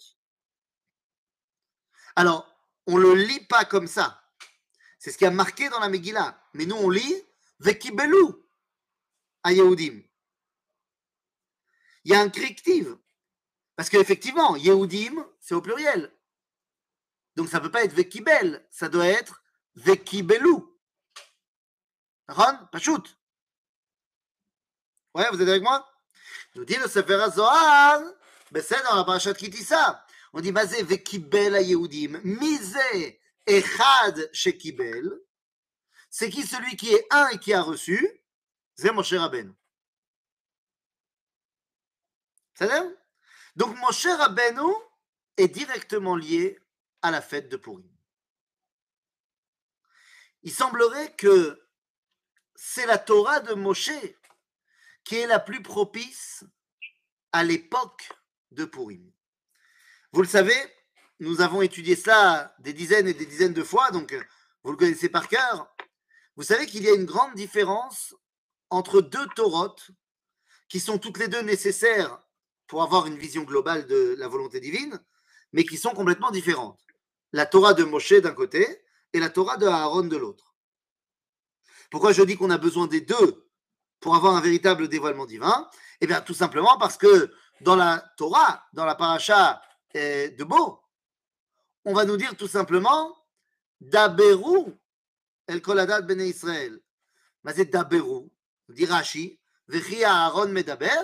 Alors, 2.16 2.48
on 2.86 2.98
ne 2.98 3.02
le 3.02 3.14
lit 3.14 3.44
pas 3.46 3.64
comme 3.64 3.86
ça. 3.86 4.22
C'est 4.98 5.10
ce 5.10 5.18
qui 5.18 5.26
a 5.26 5.30
marqué 5.30 5.68
dans 5.68 5.80
la 5.80 5.88
Megillah. 5.88 6.40
Mais 6.54 6.66
nous, 6.66 6.76
on 6.76 6.90
lit 6.90 7.22
Vekibelu 7.60 8.26
à 9.42 9.52
Yehudim. 9.52 10.02
Il 12.04 12.12
y 12.12 12.14
a 12.14 12.20
un 12.20 12.28
corrective. 12.28 12.96
Parce 13.76 13.88
qu'effectivement, 13.88 14.56
Yehudim, 14.56 15.26
c'est 15.40 15.54
au 15.54 15.60
pluriel. 15.60 16.12
Donc 17.36 17.48
ça 17.48 17.58
ne 17.58 17.64
peut 17.64 17.70
pas 17.70 17.84
être 17.84 17.92
Vekibel, 17.92 18.66
ça 18.70 18.88
doit 18.88 19.06
être 19.06 19.42
Vekibelu. 19.74 20.56
Ron, 22.28 22.58
shoot. 22.78 23.18
Ouais, 25.14 25.28
vous 25.30 25.42
êtes 25.42 25.48
avec 25.48 25.62
moi? 25.62 25.88
Nous 26.54 26.64
dit 26.64 26.76
le 26.76 26.88
Sefer 26.88 27.26
Zohar, 27.32 28.00
c'est 28.54 28.82
dans 28.84 28.96
la 28.96 29.04
parashat 29.04 29.34
Kitissa. 29.34 30.04
On 30.32 30.40
dit, 30.40 30.52
Mazé 30.52 30.82
Vekibel 30.82 31.54
à 31.54 31.60
Yehudim, 31.60 32.20
Misé 32.24 33.20
Echad 33.46 34.30
Shekibel. 34.32 35.12
C'est 36.10 36.30
qui 36.30 36.46
celui 36.46 36.76
qui 36.76 36.92
est 36.94 37.06
un 37.10 37.28
et 37.28 37.38
qui 37.38 37.52
a 37.52 37.62
reçu? 37.62 38.08
C'est 38.76 38.92
Moshe 38.92 39.12
Rabbeinu. 39.14 39.52
C'est 42.54 42.68
Donc 43.56 43.76
Moshe 43.78 44.06
Rabbeinu 44.06 44.72
est 45.36 45.48
directement 45.48 46.16
lié 46.16 46.58
à 47.02 47.10
la 47.10 47.20
fête 47.20 47.48
de 47.48 47.56
Purim. 47.56 47.88
Il 50.42 50.52
semblerait 50.52 51.14
que 51.16 51.60
c'est 52.54 52.86
la 52.86 52.98
Torah 52.98 53.40
de 53.40 53.54
Moshe 53.54 53.92
qui 55.04 55.16
est 55.16 55.26
la 55.26 55.38
plus 55.38 55.62
propice 55.62 56.44
à 57.32 57.44
l'époque 57.44 58.10
de 58.50 58.64
Purim. 58.64 59.12
Vous 60.12 60.22
le 60.22 60.28
savez, 60.28 60.56
nous 61.20 61.40
avons 61.40 61.62
étudié 61.62 61.96
cela 61.96 62.54
des 62.58 62.72
dizaines 62.72 63.08
et 63.08 63.14
des 63.14 63.26
dizaines 63.26 63.52
de 63.52 63.62
fois, 63.62 63.90
donc 63.90 64.14
vous 64.62 64.70
le 64.70 64.76
connaissez 64.76 65.08
par 65.08 65.28
cœur. 65.28 65.68
Vous 66.36 66.42
savez 66.42 66.66
qu'il 66.66 66.82
y 66.82 66.88
a 66.88 66.94
une 66.94 67.04
grande 67.04 67.34
différence 67.34 68.14
entre 68.70 69.00
deux 69.00 69.26
Torotes 69.36 69.90
qui 70.68 70.80
sont 70.80 70.98
toutes 70.98 71.18
les 71.18 71.28
deux 71.28 71.42
nécessaires 71.42 72.23
pour 72.66 72.82
avoir 72.82 73.06
une 73.06 73.16
vision 73.16 73.42
globale 73.42 73.86
de 73.86 74.14
la 74.18 74.28
volonté 74.28 74.60
divine, 74.60 75.00
mais 75.52 75.64
qui 75.64 75.76
sont 75.76 75.90
complètement 75.90 76.30
différentes 76.30 76.80
la 77.32 77.46
Torah 77.46 77.74
de 77.74 77.82
Moshe 77.82 78.12
d'un 78.12 78.32
côté 78.32 78.64
et 79.12 79.18
la 79.18 79.28
Torah 79.28 79.56
de 79.56 79.66
Aaron 79.66 80.04
de 80.04 80.16
l'autre. 80.16 80.54
Pourquoi 81.90 82.12
je 82.12 82.22
dis 82.22 82.36
qu'on 82.36 82.50
a 82.50 82.58
besoin 82.58 82.86
des 82.86 83.00
deux 83.00 83.48
pour 83.98 84.14
avoir 84.14 84.36
un 84.36 84.40
véritable 84.40 84.88
dévoilement 84.88 85.26
divin? 85.26 85.68
Eh 86.00 86.06
bien, 86.06 86.20
tout 86.20 86.34
simplement 86.34 86.78
parce 86.78 86.96
que 86.96 87.34
dans 87.60 87.74
la 87.74 88.04
Torah, 88.16 88.64
dans 88.72 88.84
la 88.84 88.94
paracha 88.94 89.60
eh, 89.94 90.30
de 90.30 90.44
Bo, 90.44 90.80
on 91.84 91.92
va 91.92 92.04
nous 92.04 92.16
dire 92.16 92.36
tout 92.36 92.48
simplement 92.48 93.16
Daberu 93.80 94.72
el 95.46 95.60
koladat 95.60 96.02
bene 96.02 96.22
Israël. 96.22 96.80
Mais 97.42 97.52
c'est 97.52 97.66
Daberu, 97.66 98.30
dit 98.68 98.86
Rashi, 98.86 99.40
Vechi 99.66 100.04
Aaron 100.04 100.48
medaber, 100.48 101.02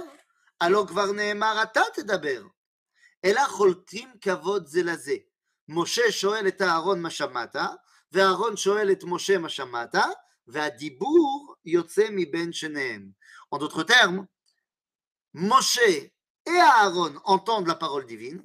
alors 0.59 0.85
kvar 0.87 1.13
neemar 1.13 1.57
atat 1.57 1.99
daber. 2.05 2.43
Ela 3.21 3.45
choltim 3.47 4.19
kavod 4.19 4.67
zelazeh. 4.67 5.27
Moshe 5.67 6.11
shoel 6.11 6.47
et 6.47 6.61
Aaron 6.61 6.97
mashamata, 6.97 7.81
Aaron 8.13 8.55
shoel 8.55 8.91
et 8.91 9.03
Moshe 9.03 9.37
mashamata, 9.37 10.05
והדיבור 10.47 11.55
יוצא 11.65 12.07
מבין 12.11 12.53
שניהם. 12.53 13.11
En 13.51 13.57
d'autres 13.57 13.83
termes, 13.83 14.27
Moshe 15.33 15.79
et 15.87 16.11
Aaron 16.47 17.19
entendent 17.23 17.67
la 17.67 17.75
parole 17.75 18.05
divine 18.05 18.43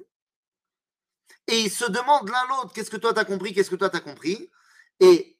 et 1.47 1.59
ils 1.61 1.71
se 1.71 1.85
demandent 1.85 2.29
l'un 2.29 2.47
l'autre 2.49 2.73
qu'est-ce 2.73 2.89
que 2.89 2.97
toi 2.97 3.13
t'as 3.13 3.25
compris, 3.25 3.53
qu'est-ce 3.53 3.69
que 3.69 3.75
toi 3.75 3.89
t'as 3.89 3.99
compris, 3.99 4.49
et 4.99 5.37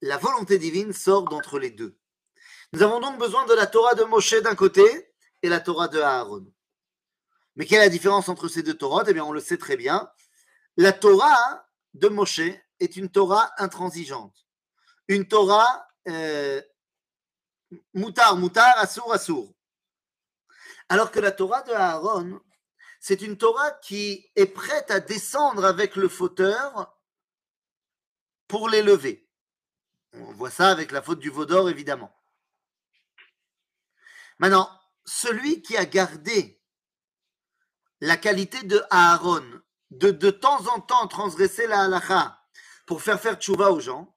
la 0.00 0.16
volonté 0.18 0.58
divine 0.58 0.92
sort 0.92 1.24
d'entre 1.24 1.58
les 1.58 1.70
deux. 1.70 1.96
Nous 2.72 2.82
avons 2.82 3.00
donc 3.00 3.18
besoin 3.18 3.44
de 3.46 3.54
la 3.54 3.66
Torah 3.66 3.94
de 3.94 4.04
Moshe 4.04 4.34
d'un 4.42 4.54
côté 4.54 5.07
et 5.41 5.49
la 5.49 5.59
Torah 5.59 5.87
de 5.87 5.99
Aaron. 5.99 6.45
Mais 7.55 7.65
quelle 7.65 7.79
est 7.79 7.85
la 7.85 7.89
différence 7.89 8.29
entre 8.29 8.47
ces 8.47 8.63
deux 8.63 8.73
Torahs? 8.73 9.03
Eh 9.07 9.13
bien, 9.13 9.25
on 9.25 9.31
le 9.31 9.39
sait 9.39 9.57
très 9.57 9.77
bien. 9.77 10.09
La 10.77 10.93
Torah 10.93 11.67
de 11.93 12.07
Moshe 12.07 12.41
est 12.79 12.95
une 12.95 13.09
Torah 13.09 13.51
intransigeante, 13.57 14.45
une 15.07 15.27
Torah 15.27 15.87
euh, 16.07 16.61
moutar, 17.93 18.37
moutar, 18.37 18.77
assour, 18.77 19.11
assour. 19.11 19.53
Alors 20.87 21.11
que 21.11 21.19
la 21.19 21.31
Torah 21.31 21.61
de 21.63 21.71
Aaron, 21.71 22.39
c'est 22.99 23.21
une 23.21 23.37
Torah 23.37 23.71
qui 23.71 24.31
est 24.35 24.47
prête 24.47 24.91
à 24.91 24.99
descendre 24.99 25.65
avec 25.65 25.95
le 25.95 26.09
fauteur 26.09 26.97
pour 28.47 28.69
l'élever. 28.69 29.29
On 30.13 30.31
voit 30.31 30.49
ça 30.49 30.69
avec 30.69 30.91
la 30.91 31.01
faute 31.01 31.19
du 31.19 31.29
Vaudor, 31.29 31.69
évidemment. 31.69 32.15
Maintenant, 34.39 34.69
celui 35.09 35.61
qui 35.61 35.75
a 35.75 35.85
gardé 35.85 36.61
la 37.99 38.15
qualité 38.15 38.61
de 38.63 38.81
Aaron 38.91 39.43
de 39.89 40.11
de 40.11 40.29
temps 40.29 40.67
en 40.67 40.79
temps 40.79 41.07
transgresser 41.07 41.65
la 41.65 41.81
halakha 41.81 42.39
pour 42.85 43.01
faire 43.01 43.19
faire 43.19 43.35
tchouva 43.35 43.71
aux 43.71 43.79
gens, 43.79 44.15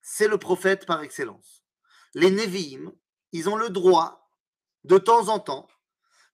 c'est 0.00 0.28
le 0.28 0.38
prophète 0.38 0.86
par 0.86 1.02
excellence. 1.02 1.64
Les 2.14 2.30
Nevi'im, 2.30 2.92
ils 3.32 3.48
ont 3.48 3.56
le 3.56 3.70
droit, 3.70 4.32
de 4.84 4.98
temps 4.98 5.28
en 5.28 5.40
temps, 5.40 5.68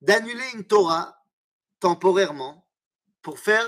d'annuler 0.02 0.44
une 0.54 0.66
Torah 0.66 1.18
temporairement 1.80 2.68
pour 3.22 3.38
faire 3.38 3.66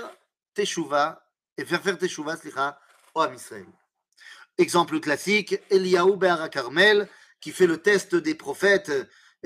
teshuva 0.53 1.27
et 1.57 1.65
faire 1.65 1.81
faire 1.81 1.97
teshuva 1.97 2.37
slicha 2.37 2.79
au 3.15 3.21
Am 3.21 3.33
Israël. 3.33 3.65
Exemple 4.59 4.99
classique, 4.99 5.55
Eliyahu 5.71 6.17
Be'ara 6.17 6.49
Carmel, 6.49 7.09
qui 7.41 7.51
fait 7.51 7.67
le 7.67 7.81
test 7.81 8.15
des 8.15 8.35
prophètes. 8.35 8.91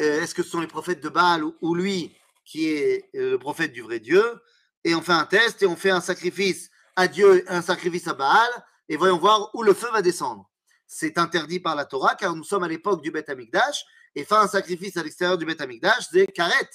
Euh, 0.01 0.21
est-ce 0.21 0.33
que 0.33 0.41
ce 0.41 0.49
sont 0.49 0.61
les 0.61 0.67
prophètes 0.67 1.01
de 1.01 1.09
Baal 1.09 1.43
ou 1.43 1.75
lui 1.75 2.15
qui 2.43 2.69
est 2.69 3.09
le 3.13 3.37
prophète 3.37 3.71
du 3.71 3.81
vrai 3.81 3.99
Dieu? 3.99 4.41
Et 4.83 4.95
on 4.95 5.01
fait 5.01 5.11
un 5.11 5.25
test 5.25 5.61
et 5.61 5.67
on 5.67 5.75
fait 5.75 5.91
un 5.91 6.01
sacrifice 6.01 6.71
à 6.95 7.07
Dieu, 7.07 7.45
un 7.47 7.61
sacrifice 7.61 8.07
à 8.07 8.15
Baal, 8.15 8.49
et 8.89 8.97
voyons 8.97 9.19
voir 9.19 9.53
où 9.53 9.61
le 9.61 9.73
feu 9.73 9.89
va 9.91 10.01
descendre. 10.01 10.49
C'est 10.87 11.19
interdit 11.19 11.59
par 11.59 11.75
la 11.75 11.85
Torah 11.85 12.15
car 12.15 12.35
nous 12.35 12.43
sommes 12.43 12.63
à 12.63 12.67
l'époque 12.67 13.01
du 13.01 13.11
Beth 13.11 13.29
Amikdash 13.29 13.85
et 14.15 14.25
faire 14.25 14.39
un 14.39 14.47
sacrifice 14.47 14.97
à 14.97 15.03
l'extérieur 15.03 15.37
du 15.37 15.45
Beth 15.45 15.61
Amikdash, 15.61 16.07
c'est 16.11 16.27
karet. 16.27 16.69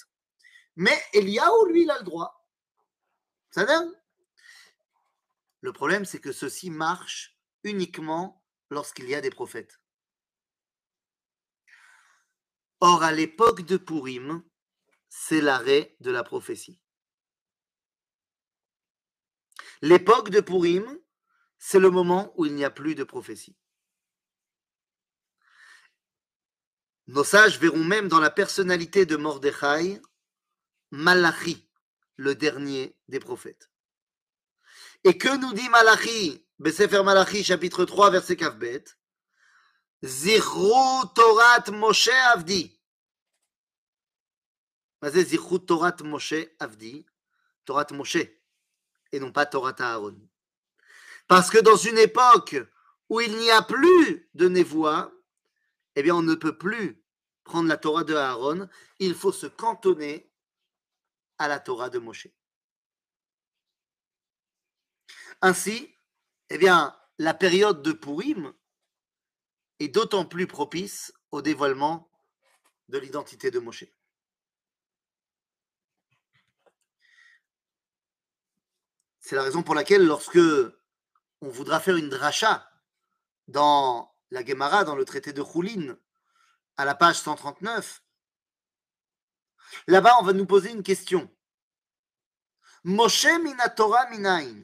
Mais 0.76 0.96
Eliyahu, 1.12 1.68
lui, 1.68 1.82
il 1.82 1.90
a 1.90 1.98
le 1.98 2.04
droit. 2.04 2.48
Ça 3.50 3.64
donne 3.64 3.92
Le 5.62 5.72
problème, 5.72 6.04
c'est 6.04 6.20
que 6.20 6.32
ceci 6.32 6.70
marche 6.70 7.36
uniquement 7.64 8.42
lorsqu'il 8.70 9.08
y 9.08 9.14
a 9.14 9.20
des 9.20 9.30
prophètes. 9.30 9.80
Or, 12.80 13.02
à 13.02 13.12
l'époque 13.12 13.62
de 13.62 13.76
Purim, 13.76 14.42
c'est 15.08 15.40
l'arrêt 15.40 15.96
de 16.00 16.10
la 16.10 16.22
prophétie. 16.22 16.80
L'époque 19.82 20.30
de 20.30 20.40
Purim, 20.40 20.98
c'est 21.58 21.78
le 21.78 21.90
moment 21.90 22.32
où 22.36 22.46
il 22.46 22.54
n'y 22.54 22.64
a 22.64 22.70
plus 22.70 22.94
de 22.94 23.04
prophétie. 23.04 23.56
Nos 27.06 27.24
sages 27.24 27.58
verront 27.60 27.84
même 27.84 28.08
dans 28.08 28.20
la 28.20 28.30
personnalité 28.30 29.06
de 29.06 29.16
Mordechai 29.16 30.00
Malachi, 30.90 31.68
le 32.16 32.34
dernier 32.34 32.96
des 33.08 33.20
prophètes. 33.20 33.70
Et 35.04 35.16
que 35.16 35.36
nous 35.36 35.52
dit 35.52 35.68
Malachi, 35.68 36.44
Besefer 36.58 37.02
Malachi, 37.04 37.44
chapitre 37.44 37.84
3, 37.84 38.10
verset 38.10 38.36
Kavbet 38.36 38.84
Zichru 40.06 41.06
Torat 41.14 41.70
Moshe 41.72 42.14
Avdi. 42.32 42.80
Zichru 45.02 45.58
Torat 45.58 45.96
Moshe 46.02 46.48
Avdi. 46.60 47.04
Torat 47.64 47.88
Moshe 47.92 48.18
et 49.12 49.20
non 49.20 49.32
pas 49.32 49.46
Torah 49.46 49.74
Aaron. 49.78 50.18
Parce 51.26 51.50
que 51.50 51.58
dans 51.58 51.76
une 51.76 51.98
époque 51.98 52.56
où 53.08 53.20
il 53.20 53.36
n'y 53.36 53.50
a 53.50 53.62
plus 53.62 54.28
de 54.34 54.48
névoie, 54.48 55.12
eh 55.96 56.02
bien, 56.02 56.14
on 56.14 56.22
ne 56.22 56.34
peut 56.34 56.56
plus 56.56 57.02
prendre 57.44 57.68
la 57.68 57.76
Torah 57.76 58.04
de 58.04 58.14
Aaron, 58.14 58.68
il 58.98 59.14
faut 59.14 59.32
se 59.32 59.46
cantonner 59.46 60.30
à 61.38 61.48
la 61.48 61.60
Torah 61.60 61.90
de 61.90 61.98
Moshe. 61.98 62.28
Ainsi, 65.42 65.94
eh 66.50 66.58
bien, 66.58 66.96
la 67.18 67.34
période 67.34 67.82
de 67.82 67.92
Purim 67.92 68.52
est 69.80 69.88
d'autant 69.88 70.24
plus 70.24 70.46
propice 70.46 71.12
au 71.30 71.42
dévoilement 71.42 72.10
de 72.88 72.98
l'identité 72.98 73.50
de 73.50 73.58
Moshe. 73.58 73.84
C'est 79.20 79.36
la 79.36 79.42
raison 79.42 79.62
pour 79.62 79.74
laquelle, 79.74 80.06
lorsque 80.06 80.38
on 81.40 81.48
voudra 81.48 81.80
faire 81.80 81.96
une 81.96 82.08
dracha 82.08 82.70
dans 83.48 84.14
la 84.30 84.44
Gemara 84.44 84.84
dans 84.84 84.94
le 84.94 85.04
traité 85.04 85.32
de 85.32 85.42
Choulin, 85.42 85.96
à 86.76 86.84
la 86.84 86.94
page 86.94 87.16
139. 87.16 88.02
Là-bas, 89.88 90.16
on 90.20 90.24
va 90.24 90.32
nous 90.32 90.46
poser 90.46 90.70
une 90.70 90.82
question. 90.82 91.30
Moshe 92.84 93.26
minatora 93.42 94.08
minain. 94.10 94.62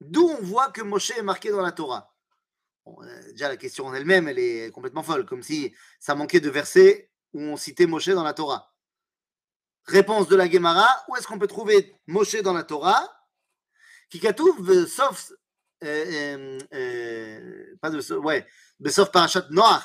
D'où 0.00 0.26
on 0.28 0.42
voit 0.42 0.70
que 0.70 0.80
Moshe 0.80 1.10
est 1.10 1.22
marqué 1.22 1.50
dans 1.50 1.60
la 1.60 1.72
Torah? 1.72 2.09
déjà 3.30 3.48
la 3.48 3.56
question 3.56 3.86
en 3.86 3.94
elle-même, 3.94 4.28
elle 4.28 4.38
est 4.38 4.70
complètement 4.70 5.02
folle, 5.02 5.24
comme 5.24 5.42
si 5.42 5.74
ça 5.98 6.14
manquait 6.14 6.40
de 6.40 6.50
versets 6.50 7.10
où 7.32 7.40
on 7.40 7.56
citait 7.56 7.86
Moshe 7.86 8.08
dans 8.08 8.24
la 8.24 8.34
Torah. 8.34 8.72
Réponse 9.86 10.28
de 10.28 10.36
la 10.36 10.48
Gemara, 10.48 10.88
où 11.08 11.16
est-ce 11.16 11.26
qu'on 11.26 11.38
peut 11.38 11.46
trouver 11.46 11.96
Moshe 12.06 12.36
dans 12.42 12.52
la 12.52 12.64
Torah? 12.64 13.08
Kikatouv, 14.10 14.68
euh, 14.68 14.86
sauf, 14.86 15.32
euh, 15.84 16.58
euh, 16.74 17.76
pas 17.80 17.90
de, 17.90 18.14
ouais, 18.16 18.46
sauf 18.86 19.10
Parachat 19.10 19.46
Noach. 19.50 19.84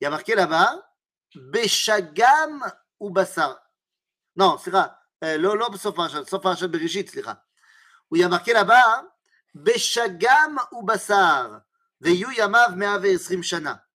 Il 0.00 0.04
y 0.04 0.06
a 0.06 0.10
marqué 0.10 0.34
là-bas, 0.34 0.82
Beshagam 1.34 2.64
ou 2.98 3.10
Bassar. 3.10 3.60
Non, 4.36 4.56
c'est 4.58 4.70
vrai, 4.70 5.38
Lolo, 5.38 5.66
sauf 5.76 5.94
Parachat, 5.94 6.24
sauf 6.26 6.40
Parachat 6.40 6.68
c'est 6.72 7.24
Où 8.10 8.16
il 8.16 8.20
y 8.20 8.24
a 8.24 8.28
marqué 8.28 8.52
là-bas, 8.52 8.82
hein, 8.86 9.08
Beshagam 9.54 10.58
ou 10.72 10.82
Bassar. 10.82 11.62
Veyu 12.00 12.32
Yamav 12.36 12.76
Meave 12.76 13.06
Esrim 13.06 13.42
Shana. 13.42 13.86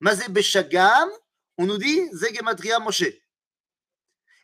Mazé 0.00 0.28
Beshagam, 0.28 1.08
on 1.58 1.66
nous 1.66 1.78
dit 1.78 2.08
Zegematria 2.12 2.78
Moshe. 2.78 3.04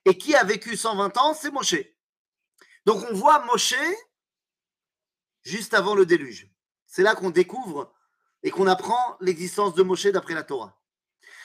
Et 0.04 0.16
qui 0.16 0.34
a 0.34 0.44
vécu 0.44 0.76
120 0.76 1.16
ans, 1.18 1.34
c'est 1.34 1.50
Moshe. 1.50 1.76
Donc 2.84 3.04
on 3.10 3.14
voit 3.14 3.44
Moshe 3.46 3.74
juste 5.42 5.74
avant 5.74 5.94
le 5.94 6.06
déluge. 6.06 6.50
C'est 6.86 7.02
là 7.02 7.14
qu'on 7.14 7.30
découvre 7.30 7.92
et 8.42 8.50
qu'on 8.50 8.66
apprend 8.66 9.16
l'existence 9.20 9.74
de 9.74 9.82
Moshe 9.82 10.06
d'après 10.06 10.34
la 10.34 10.44
Torah. 10.44 10.78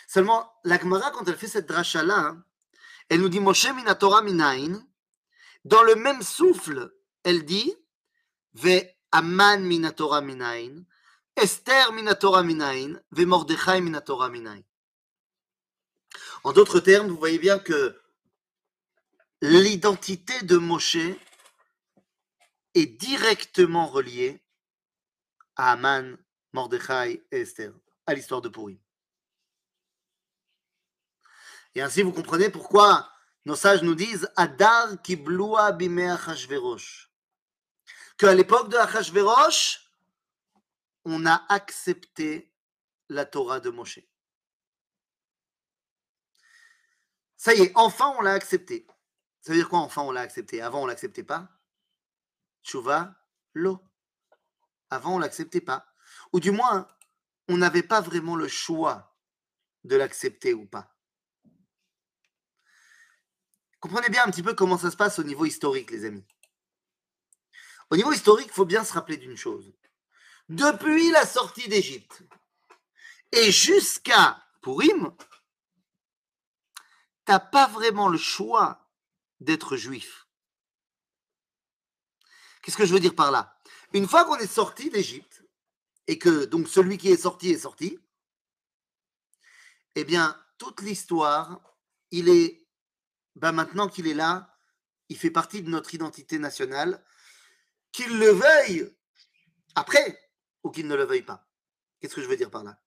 Seulement, 0.08 0.51
la 0.63 0.77
Gemara, 0.77 1.12
quand 1.12 1.27
elle 1.27 1.38
fait 1.38 1.48
cette 1.48 1.67
dracha-là, 1.67 2.17
hein, 2.17 2.46
elle 3.10 3.22
nous 3.22 3.29
dit 3.29 3.39
Moshe 3.39 3.72
mina 3.74 3.96
Torah 3.96 4.22
minain. 4.22 4.86
Dans 5.65 5.84
le 5.84 5.96
même 5.96 6.22
souffle, 6.22 6.93
elle 7.24 7.46
dit 7.46 7.74
Ve 8.53 8.84
aman 9.12 9.60
mina 9.62 9.91
Torah 9.91 10.22
minain. 10.22 10.84
Esther 11.41 11.91
minatora 11.91 12.43
minain, 12.43 13.01
Ve 13.12 13.25
Mordechai 13.25 13.81
minatora 13.81 14.29
minain. 14.29 14.62
En 16.43 16.53
d'autres 16.53 16.79
termes, 16.79 17.07
vous 17.07 17.17
voyez 17.17 17.39
bien 17.39 17.57
que 17.57 18.00
l'identité 19.41 20.39
de 20.43 20.57
Moshe 20.57 20.98
est 22.75 22.86
directement 22.86 23.88
reliée 23.88 24.39
à 25.55 25.71
Aman, 25.71 26.15
Mordechai 26.53 27.25
et 27.31 27.41
Esther, 27.41 27.74
à 28.05 28.13
l'histoire 28.13 28.41
de 28.41 28.50
Purim. 28.50 28.77
Et 31.74 31.81
ainsi, 31.81 32.03
vous 32.03 32.13
comprenez 32.13 32.50
pourquoi 32.50 33.10
nos 33.45 33.55
sages 33.55 33.81
nous 33.81 33.95
disent 33.95 34.29
Adar 34.36 35.01
kibloua 35.01 35.71
bimé 35.71 36.07
Achashverosh. 36.07 37.10
Qu'à 38.19 38.36
l'époque 38.36 38.69
de 38.69 38.77
Achashverosh, 38.77 39.90
on 41.05 41.25
a 41.25 41.46
accepté 41.50 42.53
la 43.10 43.25
Torah 43.25 43.60
de 43.60 43.70
Moshe. 43.70 44.00
Ça 47.38 47.53
y 47.53 47.62
est, 47.62 47.72
enfin 47.75 48.13
on 48.17 48.22
l'a 48.22 48.34
accepté. 48.34 48.86
Ça 49.41 49.51
veut 49.51 49.58
dire 49.58 49.70
quoi, 49.70 49.79
enfin 49.79 50.03
on 50.03 50.12
l'a 50.12 50.22
accepté? 50.22 50.62
Avant 50.62 50.84
on 50.84 50.86
l'acceptait 50.86 51.24
pas? 51.24 51.50
Chouva, 52.62 53.15
l'eau. 53.53 53.79
Avant 54.89 55.15
on 55.15 55.20
l'acceptait 55.20 55.62
pas. 55.62 55.88
Ou 56.34 56.39
du 56.39 56.51
moins, 56.51 56.88
on 57.48 57.58
n'avait 57.58 57.84
pas 57.84 58.01
vraiment 58.01 58.36
le 58.36 58.48
choix 58.48 59.17
de 59.84 59.96
l'accepter 59.96 60.53
ou 60.53 60.65
pas. 60.65 60.96
Comprenez 63.79 64.10
bien 64.10 64.24
un 64.24 64.29
petit 64.29 64.43
peu 64.43 64.53
comment 64.53 64.77
ça 64.77 64.91
se 64.91 64.98
passe 64.98 65.17
au 65.17 65.24
niveau 65.24 65.46
historique, 65.46 65.89
les 65.89 66.05
amis. 66.05 66.25
Au 67.89 67.97
niveau 67.97 68.13
historique, 68.13 68.47
il 68.47 68.54
faut 68.54 68.65
bien 68.65 68.84
se 68.84 68.93
rappeler 68.93 69.17
d'une 69.17 69.36
chose. 69.36 69.73
Depuis 70.51 71.11
la 71.11 71.25
sortie 71.25 71.69
d'Égypte. 71.69 72.23
Et 73.31 73.53
jusqu'à 73.53 74.43
Purim, 74.61 75.15
n'as 77.25 77.39
pas 77.39 77.67
vraiment 77.67 78.09
le 78.09 78.17
choix 78.17 78.91
d'être 79.39 79.77
juif. 79.77 80.27
Qu'est-ce 82.61 82.75
que 82.75 82.85
je 82.85 82.91
veux 82.93 82.99
dire 82.99 83.15
par 83.15 83.31
là? 83.31 83.57
Une 83.93 84.09
fois 84.09 84.25
qu'on 84.25 84.35
est 84.35 84.45
sorti 84.45 84.89
d'Égypte, 84.89 85.41
et 86.07 86.19
que 86.19 86.43
donc 86.43 86.67
celui 86.67 86.97
qui 86.97 87.09
est 87.09 87.15
sorti 87.21 87.51
est 87.51 87.59
sorti, 87.59 87.97
eh 89.95 90.03
bien, 90.03 90.37
toute 90.57 90.81
l'histoire, 90.81 91.61
il 92.11 92.27
est 92.27 92.67
bah, 93.35 93.53
maintenant 93.53 93.87
qu'il 93.87 94.05
est 94.05 94.13
là, 94.13 94.53
il 95.07 95.17
fait 95.17 95.31
partie 95.31 95.61
de 95.61 95.69
notre 95.69 95.95
identité 95.95 96.39
nationale, 96.39 97.01
qu'il 97.93 98.19
le 98.19 98.31
veuille 98.31 98.93
après 99.75 100.20
ou 100.63 100.71
qu'il 100.71 100.88
ne 100.88 100.95
le 100.95 101.04
veuille 101.04 101.21
pas. 101.24 101.47
Qu'est-ce 102.00 102.15
que 102.15 102.21
je 102.21 102.28
veux 102.28 102.38
dire 102.38 102.52
par 102.52 102.63
là? 102.63 102.82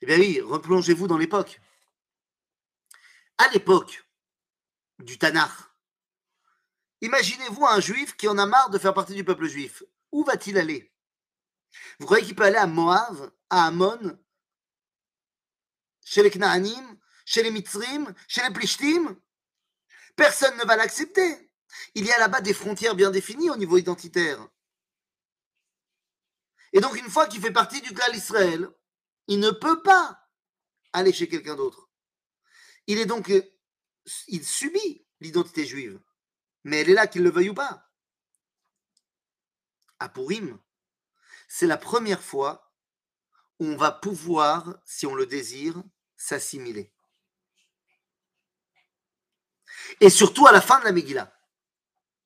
Eh 0.00 0.06
bien 0.06 0.18
oui, 0.18 0.40
replongez-vous 0.40 1.08
dans 1.08 1.18
l'époque. 1.18 1.60
À 3.38 3.48
l'époque 3.48 4.04
du 4.98 5.18
Tanakh, 5.18 5.52
imaginez-vous 7.00 7.66
un 7.66 7.80
juif 7.80 8.16
qui 8.16 8.28
en 8.28 8.38
a 8.38 8.46
marre 8.46 8.70
de 8.70 8.78
faire 8.78 8.94
partie 8.94 9.14
du 9.14 9.24
peuple 9.24 9.46
juif. 9.46 9.82
Où 10.12 10.24
va-t-il 10.24 10.58
aller? 10.58 10.92
Vous 11.98 12.06
croyez 12.06 12.24
qu'il 12.24 12.34
peut 12.34 12.44
aller 12.44 12.56
à 12.56 12.66
Moab, 12.66 13.30
à 13.50 13.66
Ammon, 13.66 14.18
chez 16.04 16.22
les 16.22 16.30
Knaanim, 16.30 16.98
chez 17.24 17.42
les 17.42 17.50
Mitzrim, 17.50 18.14
chez 18.26 18.42
les 18.42 18.52
Plishtim? 18.52 19.16
Personne 20.16 20.56
ne 20.56 20.64
va 20.64 20.76
l'accepter. 20.76 21.52
Il 21.94 22.06
y 22.06 22.10
a 22.10 22.18
là-bas 22.18 22.40
des 22.40 22.54
frontières 22.54 22.94
bien 22.94 23.10
définies 23.10 23.50
au 23.50 23.56
niveau 23.56 23.76
identitaire. 23.76 24.48
Et 26.72 26.80
donc, 26.80 26.98
une 26.98 27.10
fois 27.10 27.26
qu'il 27.26 27.40
fait 27.40 27.52
partie 27.52 27.80
du 27.80 27.92
clan 27.92 28.12
Israël, 28.12 28.68
il 29.26 29.40
ne 29.40 29.50
peut 29.50 29.82
pas 29.82 30.28
aller 30.92 31.12
chez 31.12 31.28
quelqu'un 31.28 31.56
d'autre. 31.56 31.88
Il 32.86 32.98
est 32.98 33.06
donc, 33.06 33.30
euh, 33.30 33.42
il 34.28 34.44
subit 34.44 35.06
l'identité 35.20 35.66
juive, 35.66 36.00
mais 36.64 36.80
elle 36.80 36.90
est 36.90 36.94
là 36.94 37.06
qu'il 37.06 37.22
le 37.22 37.30
veuille 37.30 37.50
ou 37.50 37.54
pas. 37.54 37.90
À 39.98 40.08
Purim, 40.08 40.58
c'est 41.48 41.66
la 41.66 41.76
première 41.76 42.22
fois 42.22 42.72
où 43.58 43.66
on 43.66 43.76
va 43.76 43.90
pouvoir, 43.90 44.78
si 44.84 45.06
on 45.06 45.14
le 45.14 45.26
désire, 45.26 45.82
s'assimiler. 46.16 46.92
Et 50.00 50.10
surtout 50.10 50.46
à 50.46 50.52
la 50.52 50.60
fin 50.60 50.78
de 50.80 50.84
la 50.84 50.92
Megillah, 50.92 51.32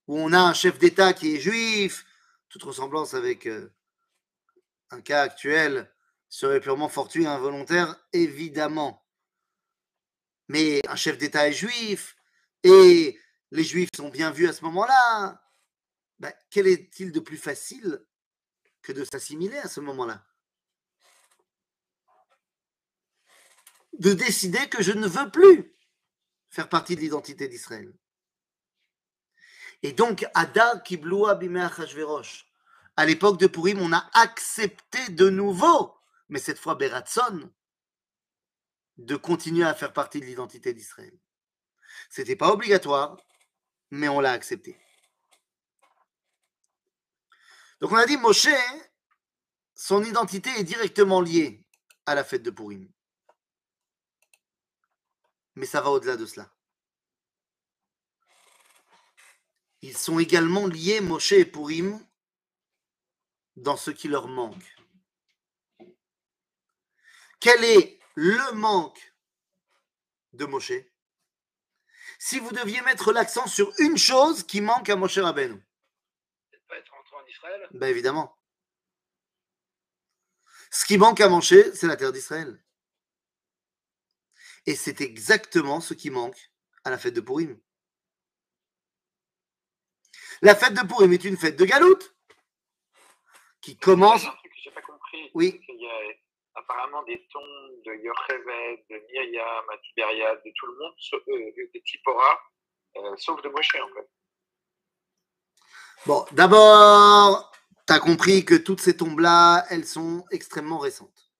où 0.08 0.18
on 0.18 0.32
a 0.32 0.40
un 0.40 0.54
chef 0.54 0.78
d'État 0.78 1.12
qui 1.12 1.36
est 1.36 1.40
juif, 1.40 2.04
toute 2.48 2.62
ressemblance 2.64 3.14
avec 3.14 3.46
euh, 3.46 3.72
un 4.92 5.00
cas 5.00 5.22
actuel 5.22 5.90
serait 6.28 6.60
purement 6.60 6.88
fortuit 6.88 7.24
et 7.24 7.26
involontaire, 7.26 7.96
évidemment. 8.12 9.04
Mais 10.48 10.80
un 10.88 10.96
chef 10.96 11.18
d'État 11.18 11.48
est 11.48 11.52
juif, 11.52 12.16
et 12.62 13.18
les 13.50 13.64
juifs 13.64 13.88
sont 13.96 14.10
bien 14.10 14.30
vus 14.30 14.48
à 14.48 14.52
ce 14.52 14.64
moment-là. 14.64 15.42
Ben, 16.18 16.32
quel 16.50 16.66
est-il 16.66 17.10
de 17.10 17.20
plus 17.20 17.38
facile 17.38 18.04
que 18.82 18.92
de 18.92 19.04
s'assimiler 19.04 19.58
à 19.58 19.68
ce 19.68 19.80
moment-là? 19.80 20.24
De 23.98 24.12
décider 24.12 24.68
que 24.68 24.82
je 24.82 24.92
ne 24.92 25.06
veux 25.06 25.30
plus 25.30 25.74
faire 26.50 26.68
partie 26.68 26.96
de 26.96 27.00
l'identité 27.00 27.48
d'Israël. 27.48 27.92
Et 29.82 29.92
donc, 29.92 30.26
Adar 30.34 30.82
Kibloua 30.82 31.38
Achashverosh. 31.38 32.51
À 32.96 33.06
l'époque 33.06 33.38
de 33.38 33.46
Purim, 33.46 33.80
on 33.80 33.92
a 33.92 34.08
accepté 34.12 35.08
de 35.10 35.30
nouveau, 35.30 35.96
mais 36.28 36.38
cette 36.38 36.58
fois 36.58 36.74
Beratson, 36.74 37.50
de 38.98 39.16
continuer 39.16 39.64
à 39.64 39.74
faire 39.74 39.92
partie 39.92 40.20
de 40.20 40.26
l'identité 40.26 40.74
d'Israël. 40.74 41.18
C'était 42.10 42.36
pas 42.36 42.52
obligatoire, 42.52 43.16
mais 43.90 44.08
on 44.08 44.20
l'a 44.20 44.32
accepté. 44.32 44.78
Donc 47.80 47.92
on 47.92 47.96
a 47.96 48.06
dit 48.06 48.16
Moshe, 48.16 48.48
son 49.74 50.04
identité 50.04 50.50
est 50.50 50.64
directement 50.64 51.20
liée 51.20 51.64
à 52.06 52.14
la 52.14 52.24
fête 52.24 52.42
de 52.42 52.50
Purim. 52.50 52.88
Mais 55.54 55.66
ça 55.66 55.80
va 55.80 55.90
au-delà 55.90 56.16
de 56.16 56.26
cela. 56.26 56.52
Ils 59.80 59.96
sont 59.96 60.18
également 60.20 60.66
liés, 60.66 61.00
Moshe 61.00 61.32
et 61.32 61.44
Purim, 61.44 62.00
dans 63.56 63.76
ce 63.76 63.90
qui 63.90 64.08
leur 64.08 64.28
manque. 64.28 64.76
Quel 67.40 67.64
est 67.64 67.98
le 68.14 68.52
manque 68.52 69.14
de 70.32 70.44
Moshe? 70.44 70.72
Si 72.18 72.38
vous 72.38 72.52
deviez 72.52 72.80
mettre 72.82 73.12
l'accent 73.12 73.46
sur 73.46 73.72
une 73.78 73.98
chose 73.98 74.44
qui 74.44 74.60
manque 74.60 74.88
à 74.88 74.96
Moshe 74.96 75.18
Rabbeinu. 75.18 75.60
Pas 76.68 76.78
être 76.78 76.92
rentré 76.92 77.16
en 77.16 77.26
Israël? 77.26 77.68
Ben 77.72 77.88
évidemment. 77.88 78.38
Ce 80.70 80.86
qui 80.86 80.96
manque 80.96 81.20
à 81.20 81.28
manger, 81.28 81.74
c'est 81.74 81.86
la 81.86 81.96
terre 81.96 82.12
d'Israël. 82.12 82.62
Et 84.64 84.74
c'est 84.74 85.00
exactement 85.00 85.80
ce 85.80 85.92
qui 85.92 86.10
manque 86.10 86.52
à 86.84 86.90
la 86.90 86.98
fête 86.98 87.14
de 87.14 87.20
Purim. 87.20 87.60
La 90.40 90.54
fête 90.54 90.74
de 90.74 90.86
Purim 90.86 91.12
est 91.12 91.24
une 91.24 91.36
fête 91.36 91.56
de 91.56 91.64
galoute 91.64 92.16
qui 93.62 93.78
commence. 93.78 94.26
Un 94.26 94.30
truc 94.30 94.52
que 94.52 94.58
j'ai 94.62 94.70
pas 94.72 94.82
compris. 94.82 95.30
Oui. 95.34 95.60
qu'il 95.64 95.80
y 95.80 95.88
a 95.88 95.98
apparemment 96.54 97.02
des 97.04 97.26
tons 97.32 97.40
de 97.86 97.94
Yocheved, 97.94 98.84
de 98.90 99.06
Myriam, 99.10 99.64
à 99.72 99.78
Tibériade, 99.78 100.42
de 100.44 100.52
tout 100.54 100.66
le 100.66 100.78
monde, 100.78 100.94
euh, 101.28 101.68
de 101.74 101.80
Tipora, 101.84 102.40
euh, 102.96 103.16
sauf 103.16 103.40
de 103.42 103.48
Moshe 103.48 103.74
en 103.76 103.88
fait. 103.94 104.10
Bon, 106.04 106.26
d'abord, 106.32 107.52
tu 107.86 107.92
as 107.92 108.00
compris 108.00 108.44
que 108.44 108.56
toutes 108.56 108.80
ces 108.80 108.96
tombes-là, 108.96 109.64
elles 109.70 109.86
sont 109.86 110.24
extrêmement 110.30 110.78
récentes. 110.78 111.32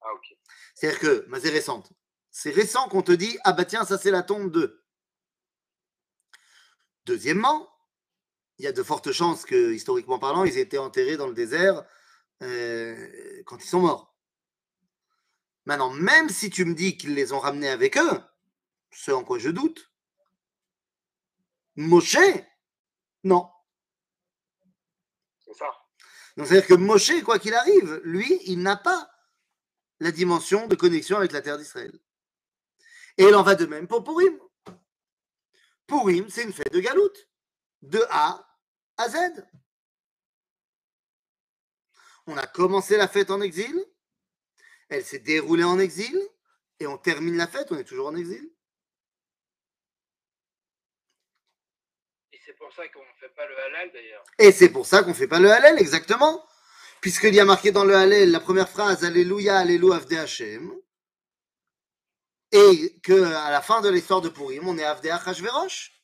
Ah 0.00 0.12
ok. 0.14 0.36
C'est-à-dire 0.74 0.98
que, 0.98 1.26
mais 1.28 1.40
c'est 1.40 1.50
récente. 1.50 1.92
C'est 2.30 2.50
récent 2.50 2.88
qu'on 2.88 3.02
te 3.02 3.12
dit, 3.12 3.38
ah 3.44 3.52
bah 3.52 3.64
tiens, 3.64 3.84
ça 3.84 3.98
c'est 3.98 4.10
la 4.10 4.22
tombe 4.22 4.50
de. 4.50 4.82
Deuxièmement, 7.04 7.68
il 8.58 8.64
y 8.64 8.68
a 8.68 8.72
de 8.72 8.82
fortes 8.82 9.12
chances 9.12 9.44
que, 9.44 9.72
historiquement 9.72 10.18
parlant, 10.18 10.44
ils 10.44 10.56
aient 10.58 10.62
été 10.62 10.78
enterrés 10.78 11.16
dans 11.16 11.26
le 11.26 11.34
désert 11.34 11.84
euh, 12.42 13.42
quand 13.44 13.62
ils 13.62 13.68
sont 13.68 13.80
morts. 13.80 14.14
Maintenant, 15.64 15.90
même 15.90 16.28
si 16.28 16.48
tu 16.48 16.64
me 16.64 16.74
dis 16.74 16.96
qu'ils 16.96 17.14
les 17.14 17.32
ont 17.32 17.40
ramenés 17.40 17.68
avec 17.68 17.98
eux, 17.98 18.20
ce 18.92 19.10
en 19.10 19.24
quoi 19.24 19.38
je 19.38 19.50
doute, 19.50 19.90
Moshe, 21.74 22.16
non. 23.24 23.50
C'est 25.44 25.54
ça. 25.54 25.70
Donc, 26.36 26.46
c'est-à-dire 26.46 26.68
que 26.68 26.74
Moshe, 26.74 27.22
quoi 27.22 27.38
qu'il 27.38 27.54
arrive, 27.54 28.00
lui, 28.04 28.40
il 28.46 28.62
n'a 28.62 28.76
pas 28.76 29.10
la 30.00 30.12
dimension 30.12 30.66
de 30.66 30.74
connexion 30.74 31.18
avec 31.18 31.32
la 31.32 31.42
terre 31.42 31.58
d'Israël. 31.58 31.98
Et 33.18 33.24
il 33.24 33.34
en 33.34 33.42
va 33.42 33.54
de 33.54 33.66
même 33.66 33.88
pour 33.88 34.04
Purim. 34.04 34.38
Purim, 35.86 36.28
c'est 36.28 36.44
une 36.44 36.52
fête 36.52 36.72
de 36.72 36.80
galoute, 36.80 37.28
de 37.86 38.04
A 38.10 38.46
à 38.96 39.08
Z. 39.08 39.16
On 42.26 42.36
a 42.36 42.46
commencé 42.46 42.96
la 42.96 43.08
fête 43.08 43.30
en 43.30 43.40
exil, 43.40 43.84
elle 44.88 45.04
s'est 45.04 45.20
déroulée 45.20 45.64
en 45.64 45.78
exil, 45.78 46.20
et 46.80 46.86
on 46.86 46.98
termine 46.98 47.36
la 47.36 47.46
fête, 47.46 47.70
on 47.70 47.78
est 47.78 47.84
toujours 47.84 48.08
en 48.08 48.16
exil. 48.16 48.50
Et 52.32 52.40
c'est 52.44 52.54
pour 52.54 52.72
ça 52.72 52.88
qu'on 52.88 53.00
ne 53.00 53.14
fait 53.20 53.34
pas 53.34 53.46
le 53.46 53.58
halal 53.58 53.92
d'ailleurs. 53.92 54.24
Et 54.38 54.52
c'est 54.52 54.68
pour 54.68 54.86
ça 54.86 55.02
qu'on 55.02 55.10
ne 55.10 55.14
fait 55.14 55.28
pas 55.28 55.38
le 55.38 55.50
Hallel, 55.50 55.78
exactement. 55.78 56.44
Puisqu'il 57.00 57.34
y 57.34 57.40
a 57.40 57.44
marqué 57.44 57.70
dans 57.70 57.84
le 57.84 57.94
Hallel 57.94 58.30
la 58.30 58.40
première 58.40 58.68
phrase 58.68 59.04
Alléluia, 59.04 59.58
Alléluia, 59.58 59.96
Avdé 59.96 60.18
Hashem. 60.18 60.74
Et 62.52 63.00
qu'à 63.02 63.50
la 63.50 63.62
fin 63.62 63.80
de 63.80 63.88
l'histoire 63.88 64.20
de 64.20 64.28
Purim, 64.28 64.66
on 64.66 64.78
est 64.78 64.84
Avdé 64.84 65.10
Achashverosh. 65.10 65.95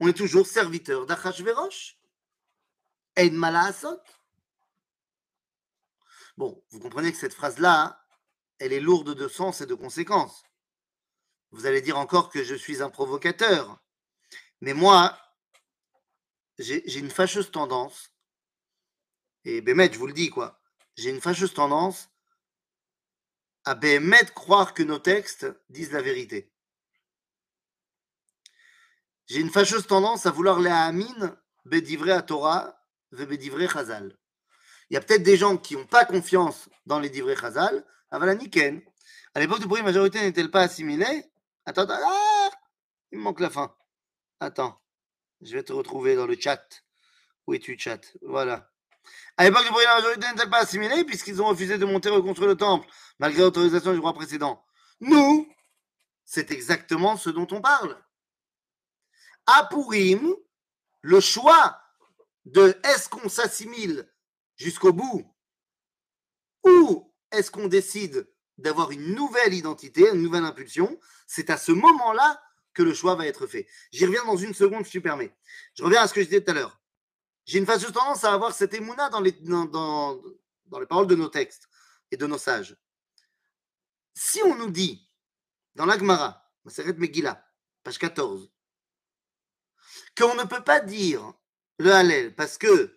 On 0.00 0.08
est 0.08 0.16
toujours 0.16 0.46
serviteur 0.46 1.06
d'Achashverosh. 1.06 1.98
Ein 3.16 3.30
Malaasot. 3.30 4.00
Bon, 6.36 6.64
vous 6.70 6.78
comprenez 6.78 7.10
que 7.10 7.18
cette 7.18 7.34
phrase-là, 7.34 8.00
elle 8.58 8.72
est 8.72 8.80
lourde 8.80 9.14
de 9.14 9.28
sens 9.28 9.60
et 9.60 9.66
de 9.66 9.74
conséquences. 9.74 10.44
Vous 11.50 11.66
allez 11.66 11.80
dire 11.80 11.98
encore 11.98 12.30
que 12.30 12.44
je 12.44 12.54
suis 12.54 12.82
un 12.82 12.90
provocateur. 12.90 13.82
Mais 14.60 14.74
moi, 14.74 15.18
j'ai 16.58 16.82
j'ai 16.86 17.00
une 17.00 17.10
fâcheuse 17.10 17.50
tendance, 17.50 18.12
et 19.44 19.60
Bémet, 19.60 19.92
je 19.92 19.98
vous 19.98 20.06
le 20.06 20.12
dis, 20.12 20.30
quoi, 20.30 20.60
j'ai 20.96 21.10
une 21.10 21.20
fâcheuse 21.20 21.54
tendance 21.54 22.08
à 23.64 23.74
Bémet 23.74 24.26
croire 24.34 24.74
que 24.74 24.82
nos 24.82 24.98
textes 24.98 25.46
disent 25.68 25.92
la 25.92 26.02
vérité. 26.02 26.52
J'ai 29.28 29.40
une 29.40 29.50
fâcheuse 29.50 29.86
tendance 29.86 30.24
à 30.24 30.30
vouloir 30.30 30.58
les 30.58 30.70
Amin, 30.70 31.36
Bédivré 31.66 32.12
à 32.12 32.22
Torah, 32.22 32.82
Bédivré 33.12 33.68
Chazal. 33.68 34.16
Il 34.88 34.94
y 34.94 34.96
a 34.96 35.02
peut-être 35.02 35.22
des 35.22 35.36
gens 35.36 35.58
qui 35.58 35.76
n'ont 35.76 35.84
pas 35.84 36.06
confiance 36.06 36.70
dans 36.86 36.98
les 36.98 37.10
divrei 37.10 37.36
Chazal, 37.36 37.84
Avala 38.10 38.34
Niken. 38.34 38.80
À 39.34 39.40
l'époque 39.40 39.60
du 39.60 39.66
premier 39.66 39.82
majorité 39.82 40.18
n'est-elle 40.22 40.50
pas 40.50 40.62
assimilée? 40.62 41.24
Attends, 41.66 41.82
attends, 41.82 41.98
ah 42.02 42.50
il 43.12 43.18
me 43.18 43.24
manque 43.24 43.40
la 43.40 43.50
fin. 43.50 43.74
Attends, 44.40 44.80
je 45.42 45.54
vais 45.54 45.62
te 45.62 45.74
retrouver 45.74 46.16
dans 46.16 46.26
le 46.26 46.36
chat. 46.40 46.64
Où 47.46 47.52
es-tu, 47.52 47.78
chat? 47.78 48.00
Voilà. 48.22 48.70
À 49.36 49.44
l'époque 49.44 49.64
du 49.64 49.84
la 49.84 49.96
majorité 49.96 50.26
n'est-elle 50.26 50.48
pas 50.48 50.60
assimilée 50.60 51.04
puisqu'ils 51.04 51.42
ont 51.42 51.46
refusé 51.48 51.76
de 51.76 51.84
monter 51.84 52.08
reconstruire 52.08 52.48
le 52.48 52.56
temple 52.56 52.88
malgré 53.18 53.42
l'autorisation 53.42 53.92
du 53.92 53.98
roi 53.98 54.14
précédent? 54.14 54.64
Nous, 55.00 55.46
c'est 56.24 56.50
exactement 56.50 57.18
ce 57.18 57.28
dont 57.28 57.46
on 57.50 57.60
parle. 57.60 57.94
À 59.50 59.64
Purim, 59.64 60.34
le 61.00 61.20
choix 61.20 61.80
de 62.44 62.78
est-ce 62.84 63.08
qu'on 63.08 63.30
s'assimile 63.30 64.06
jusqu'au 64.56 64.92
bout 64.92 65.34
ou 66.64 67.14
est-ce 67.32 67.50
qu'on 67.50 67.66
décide 67.66 68.28
d'avoir 68.58 68.90
une 68.90 69.14
nouvelle 69.14 69.54
identité, 69.54 70.10
une 70.12 70.22
nouvelle 70.22 70.44
impulsion, 70.44 71.00
c'est 71.26 71.48
à 71.48 71.56
ce 71.56 71.72
moment-là 71.72 72.42
que 72.74 72.82
le 72.82 72.92
choix 72.92 73.14
va 73.14 73.26
être 73.26 73.46
fait. 73.46 73.66
J'y 73.90 74.04
reviens 74.04 74.24
dans 74.26 74.36
une 74.36 74.52
seconde, 74.52 74.84
si 74.84 74.90
tu 74.90 75.00
permets. 75.00 75.34
Je 75.74 75.82
reviens 75.82 76.02
à 76.02 76.08
ce 76.08 76.12
que 76.12 76.20
je 76.20 76.26
disais 76.26 76.44
tout 76.44 76.50
à 76.50 76.54
l'heure. 76.54 76.78
J'ai 77.46 77.58
une 77.58 77.64
fâcheuse 77.64 77.92
tendance 77.92 78.24
à 78.24 78.34
avoir 78.34 78.52
cette 78.52 78.74
émouna 78.74 79.08
dans 79.08 79.20
les, 79.20 79.32
dans, 79.32 79.64
dans, 79.64 80.78
les 80.78 80.86
paroles 80.86 81.06
de 81.06 81.14
nos 81.14 81.28
textes 81.28 81.70
et 82.10 82.18
de 82.18 82.26
nos 82.26 82.36
sages. 82.36 82.76
Si 84.12 84.42
on 84.42 84.56
nous 84.56 84.70
dit, 84.70 85.08
dans 85.74 85.86
l'Agmara, 85.86 86.44
Maseret 86.64 86.92
Megillah, 86.92 87.42
page 87.82 87.98
14, 87.98 88.52
qu'on 90.16 90.34
ne 90.34 90.44
peut 90.44 90.62
pas 90.62 90.80
dire 90.80 91.32
le 91.78 91.92
Hallel 91.92 92.34
parce 92.34 92.58
que 92.58 92.94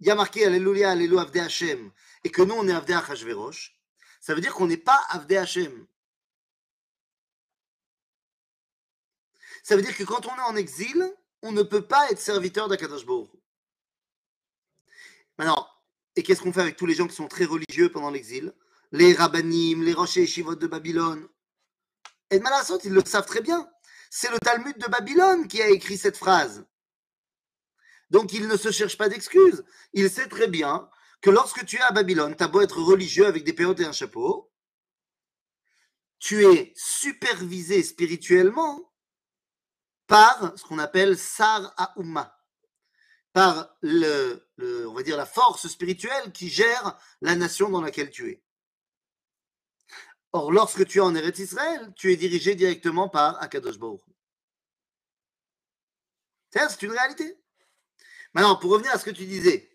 il 0.00 0.06
y 0.08 0.10
a 0.10 0.14
marqué 0.14 0.44
Alléluia, 0.44 0.90
Alléluia, 0.90 1.22
Avdé 1.22 1.40
Hashem, 1.40 1.90
et 2.24 2.30
que 2.30 2.42
nous 2.42 2.54
on 2.54 2.68
est 2.68 2.72
Avdé 2.72 2.92
Achashverosh, 2.92 3.74
ça 4.20 4.34
veut 4.34 4.40
dire 4.40 4.52
qu'on 4.52 4.66
n'est 4.66 4.76
pas 4.76 5.00
Avdé 5.08 5.36
Hashem. 5.36 5.86
Ça 9.62 9.76
veut 9.76 9.82
dire 9.82 9.96
que 9.96 10.04
quand 10.04 10.26
on 10.26 10.36
est 10.36 10.40
en 10.42 10.56
exil, 10.56 11.10
on 11.42 11.52
ne 11.52 11.62
peut 11.62 11.86
pas 11.86 12.10
être 12.10 12.18
serviteur 12.18 12.68
d'Akadosh. 12.68 13.06
Maintenant, 15.38 15.66
et 16.16 16.22
qu'est-ce 16.22 16.42
qu'on 16.42 16.52
fait 16.52 16.60
avec 16.60 16.76
tous 16.76 16.86
les 16.86 16.94
gens 16.94 17.06
qui 17.06 17.14
sont 17.14 17.28
très 17.28 17.44
religieux 17.44 17.90
pendant 17.90 18.10
l'exil? 18.10 18.52
Les 18.92 19.14
rabbanim, 19.14 19.82
les 19.82 19.94
rochers 19.94 20.24
et 20.24 20.42
de 20.42 20.66
Babylone. 20.66 21.28
Et 22.30 22.38
Malassot, 22.40 22.78
ils 22.84 22.92
le 22.92 23.04
savent 23.04 23.26
très 23.26 23.40
bien. 23.40 23.68
C'est 24.16 24.30
le 24.30 24.38
Talmud 24.38 24.78
de 24.78 24.86
Babylone 24.86 25.48
qui 25.48 25.60
a 25.60 25.68
écrit 25.70 25.98
cette 25.98 26.16
phrase. 26.16 26.64
Donc 28.10 28.32
il 28.32 28.46
ne 28.46 28.56
se 28.56 28.70
cherche 28.70 28.96
pas 28.96 29.08
d'excuses. 29.08 29.64
Il 29.92 30.08
sait 30.08 30.28
très 30.28 30.46
bien 30.46 30.88
que 31.20 31.30
lorsque 31.30 31.66
tu 31.66 31.78
es 31.78 31.80
à 31.80 31.90
Babylone, 31.90 32.36
tu 32.36 32.44
as 32.44 32.46
beau 32.46 32.60
être 32.60 32.80
religieux 32.80 33.26
avec 33.26 33.42
des 33.42 33.52
perrottes 33.52 33.80
et 33.80 33.84
un 33.84 33.90
chapeau, 33.90 34.52
tu 36.20 36.44
es 36.44 36.72
supervisé 36.76 37.82
spirituellement 37.82 38.92
par 40.06 40.56
ce 40.56 40.62
qu'on 40.62 40.78
appelle 40.78 41.18
Sar 41.18 41.74
Aouma, 41.76 42.38
par 43.32 43.76
la 43.82 45.26
force 45.26 45.66
spirituelle 45.66 46.30
qui 46.30 46.50
gère 46.50 46.96
la 47.20 47.34
nation 47.34 47.68
dans 47.68 47.80
laquelle 47.80 48.10
tu 48.10 48.30
es. 48.30 48.44
Or, 50.34 50.50
lorsque 50.50 50.84
tu 50.84 50.98
es 50.98 51.00
en 51.00 51.14
Eretz 51.14 51.38
Israël, 51.38 51.92
tu 51.94 52.12
es 52.12 52.16
dirigé 52.16 52.56
directement 52.56 53.08
par 53.08 53.40
Akadosh 53.40 53.78
Baruch. 53.78 54.02
C'est 56.50 56.82
une 56.82 56.90
réalité. 56.90 57.38
Maintenant, 58.32 58.56
pour 58.56 58.72
revenir 58.72 58.90
à 58.90 58.98
ce 58.98 59.04
que 59.04 59.12
tu 59.12 59.26
disais, 59.26 59.70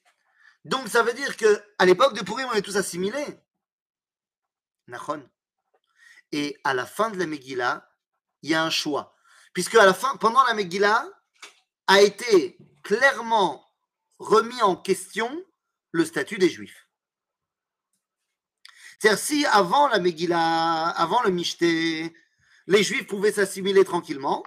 donc 0.65 0.89
ça 0.89 1.01
veut 1.01 1.13
dire 1.13 1.37
que 1.37 1.63
à 1.77 1.85
l'époque 1.85 2.13
de 2.13 2.25
Purim, 2.25 2.49
on 2.51 2.55
est 2.55 2.61
tous 2.61 2.75
assimilés. 2.75 3.39
Nachon. 4.87 5.23
Et 6.33 6.59
à 6.65 6.73
la 6.73 6.85
fin 6.85 7.09
de 7.09 7.17
la 7.17 7.25
Megillah, 7.25 7.89
il 8.41 8.49
y 8.49 8.53
a 8.53 8.61
un 8.61 8.69
choix. 8.69 9.15
Puisque 9.53 9.77
pendant 10.19 10.43
la 10.43 10.53
Megillah, 10.55 11.07
a 11.87 12.01
été 12.01 12.57
clairement 12.83 13.65
remis 14.17 14.61
en 14.61 14.75
question 14.75 15.41
le 15.91 16.03
statut 16.03 16.37
des 16.37 16.49
Juifs. 16.49 16.88
C'est-à-dire, 18.99 19.19
si 19.19 19.45
avant 19.45 19.88
la 19.88 19.99
Megillah, 19.99 20.89
avant 20.89 21.23
le 21.23 21.31
Michté, 21.31 22.13
les 22.67 22.83
Juifs 22.83 23.07
pouvaient 23.07 23.31
s'assimiler 23.31 23.85
tranquillement, 23.85 24.43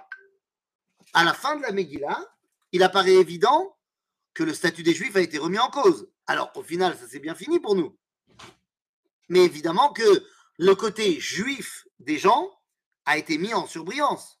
à 1.13 1.23
la 1.23 1.33
fin 1.33 1.55
de 1.55 1.63
la 1.63 1.71
Megillah, 1.71 2.19
il 2.71 2.83
apparaît 2.83 3.15
évident 3.15 3.75
que 4.35 4.43
le 4.43 4.53
statut 4.53 4.83
des 4.83 4.93
Juifs 4.93 5.15
a 5.15 5.21
été 5.21 5.39
remis 5.39 5.57
en 5.57 5.69
cause. 5.69 6.07
Alors, 6.27 6.51
au 6.55 6.63
final, 6.63 6.95
ça 6.97 7.07
s'est 7.07 7.19
bien 7.19 7.33
fini 7.33 7.59
pour 7.59 7.75
nous. 7.75 7.97
Mais 9.29 9.43
évidemment 9.43 9.91
que 9.91 10.23
le 10.59 10.75
côté 10.75 11.19
juif 11.19 11.87
des 11.99 12.19
gens 12.19 12.49
a 13.05 13.17
été 13.17 13.39
mis 13.39 13.53
en 13.53 13.65
surbrillance. 13.65 14.39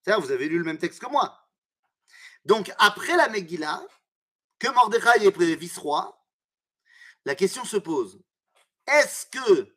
C'est-à-dire, 0.00 0.24
vous 0.24 0.32
avez 0.32 0.48
lu 0.48 0.58
le 0.58 0.64
même 0.64 0.78
texte 0.78 1.00
que 1.00 1.10
moi. 1.10 1.46
Donc, 2.46 2.72
après 2.78 3.16
la 3.16 3.28
Megillah, 3.28 3.86
que 4.58 4.68
Mordechai 4.68 5.26
est 5.26 5.56
vice-roi, 5.56 6.18
La 7.24 7.34
question 7.34 7.64
se 7.64 7.76
pose 7.76 8.20
est-ce 8.86 9.26
que 9.26 9.76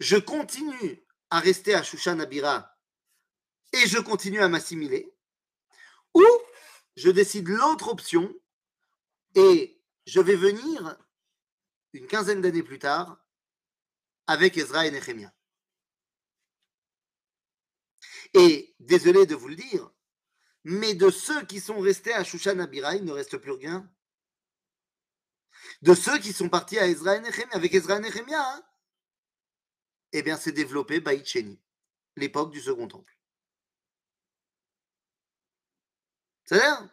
je 0.00 0.16
continue 0.16 1.04
à 1.30 1.40
rester 1.40 1.74
à 1.74 1.82
Shushan 1.82 2.20
Abira 2.20 2.76
et 3.72 3.86
je 3.86 3.98
continue 3.98 4.40
à 4.40 4.48
m'assimiler 4.48 5.12
ou 6.14 6.24
je 6.96 7.10
décide 7.10 7.48
l'autre 7.48 7.88
option 7.88 8.34
et 9.34 9.80
je 10.06 10.20
vais 10.20 10.36
venir 10.36 10.96
une 11.92 12.06
quinzaine 12.06 12.40
d'années 12.40 12.62
plus 12.62 12.78
tard 12.78 13.18
avec 14.26 14.56
Ezra 14.56 14.86
et 14.86 14.90
Nehemiah. 14.90 15.32
Et 18.34 18.74
désolé 18.80 19.26
de 19.26 19.34
vous 19.34 19.48
le 19.48 19.56
dire, 19.56 19.90
mais 20.64 20.94
de 20.94 21.10
ceux 21.10 21.44
qui 21.46 21.60
sont 21.60 21.78
restés 21.78 22.12
à 22.12 22.24
Shushan 22.24 22.58
Abira, 22.58 22.96
il 22.96 23.04
ne 23.04 23.12
reste 23.12 23.38
plus 23.38 23.52
rien. 23.52 23.90
De 25.82 25.94
ceux 25.94 26.18
qui 26.18 26.32
sont 26.32 26.48
partis 26.48 26.78
à 26.78 26.86
Ezra 26.86 27.16
et 27.16 27.20
Nehemiah, 27.20 27.54
avec 27.54 27.74
Ezra 27.74 27.96
et 27.96 28.00
Nehemiah, 28.00 28.40
hein, 28.40 28.62
eh 30.12 30.22
bien, 30.22 30.36
c'est 30.36 30.52
développé 30.52 31.00
Baït 31.00 31.26
Sheni, 31.26 31.60
l'époque 32.16 32.50
du 32.50 32.60
Second 32.60 32.88
Temple. 32.88 33.12
C'est-à-dire 36.44 36.88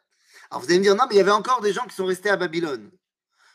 Alors 0.49 0.61
vous 0.61 0.67
allez 0.67 0.79
me 0.79 0.83
dire, 0.83 0.95
non, 0.95 1.05
mais 1.07 1.15
il 1.15 1.17
y 1.17 1.21
avait 1.21 1.31
encore 1.31 1.61
des 1.61 1.73
gens 1.73 1.85
qui 1.85 1.95
sont 1.95 2.05
restés 2.05 2.29
à 2.29 2.37
Babylone. 2.37 2.91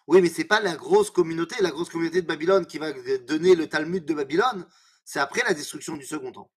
Oui, 0.06 0.22
mais 0.22 0.30
ce 0.30 0.38
n'est 0.38 0.46
pas 0.46 0.60
la 0.60 0.74
grosse 0.74 1.10
communauté, 1.10 1.56
la 1.60 1.70
grosse 1.70 1.90
communauté 1.90 2.22
de 2.22 2.26
Babylone 2.26 2.66
qui 2.66 2.78
va 2.78 2.92
donner 3.18 3.54
le 3.54 3.68
Talmud 3.68 4.04
de 4.04 4.14
Babylone, 4.14 4.66
c'est 5.04 5.20
après 5.20 5.42
la 5.42 5.52
destruction 5.52 5.96
du 5.96 6.06
Second 6.06 6.32
Temple. 6.32 6.52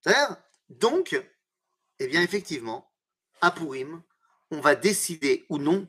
C'est-à-dire, 0.00 0.36
donc, 0.68 1.20
eh 1.98 2.06
bien, 2.06 2.22
effectivement, 2.22 2.90
à 3.40 3.50
Purim, 3.50 4.02
on 4.54 4.60
va 4.60 4.74
décider 4.74 5.46
ou 5.48 5.58
non 5.58 5.88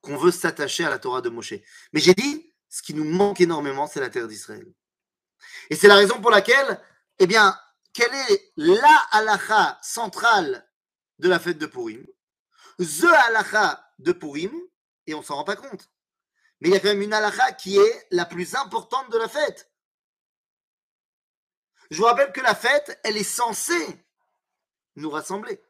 qu'on 0.00 0.16
veut 0.16 0.30
s'attacher 0.30 0.84
à 0.84 0.90
la 0.90 0.98
Torah 0.98 1.20
de 1.20 1.28
Moshe. 1.28 1.54
Mais 1.92 2.00
j'ai 2.00 2.14
dit, 2.14 2.52
ce 2.68 2.82
qui 2.82 2.94
nous 2.94 3.04
manque 3.04 3.40
énormément, 3.40 3.86
c'est 3.86 4.00
la 4.00 4.10
terre 4.10 4.28
d'Israël. 4.28 4.72
Et 5.68 5.76
c'est 5.76 5.88
la 5.88 5.96
raison 5.96 6.20
pour 6.20 6.30
laquelle, 6.30 6.80
eh 7.18 7.26
bien, 7.26 7.58
quelle 7.92 8.14
est 8.14 8.52
la 8.56 8.96
halacha 9.10 9.78
centrale 9.82 10.66
de 11.18 11.28
la 11.28 11.38
fête 11.38 11.58
de 11.58 11.66
Purim? 11.66 12.06
The 12.78 13.04
halacha 13.04 13.84
de 13.98 14.12
Purim, 14.12 14.52
et 15.06 15.14
on 15.14 15.22
s'en 15.22 15.34
rend 15.36 15.44
pas 15.44 15.56
compte. 15.56 15.90
Mais 16.60 16.68
il 16.68 16.72
y 16.72 16.76
a 16.76 16.80
quand 16.80 16.88
même 16.88 17.02
une 17.02 17.12
halacha 17.12 17.52
qui 17.52 17.76
est 17.76 18.06
la 18.10 18.24
plus 18.24 18.54
importante 18.54 19.10
de 19.10 19.18
la 19.18 19.28
fête. 19.28 19.70
Je 21.90 21.98
vous 21.98 22.04
rappelle 22.04 22.32
que 22.32 22.40
la 22.40 22.54
fête, 22.54 23.00
elle 23.02 23.16
est 23.16 23.24
censée 23.24 24.06
nous 24.96 25.10
rassembler. 25.10 25.60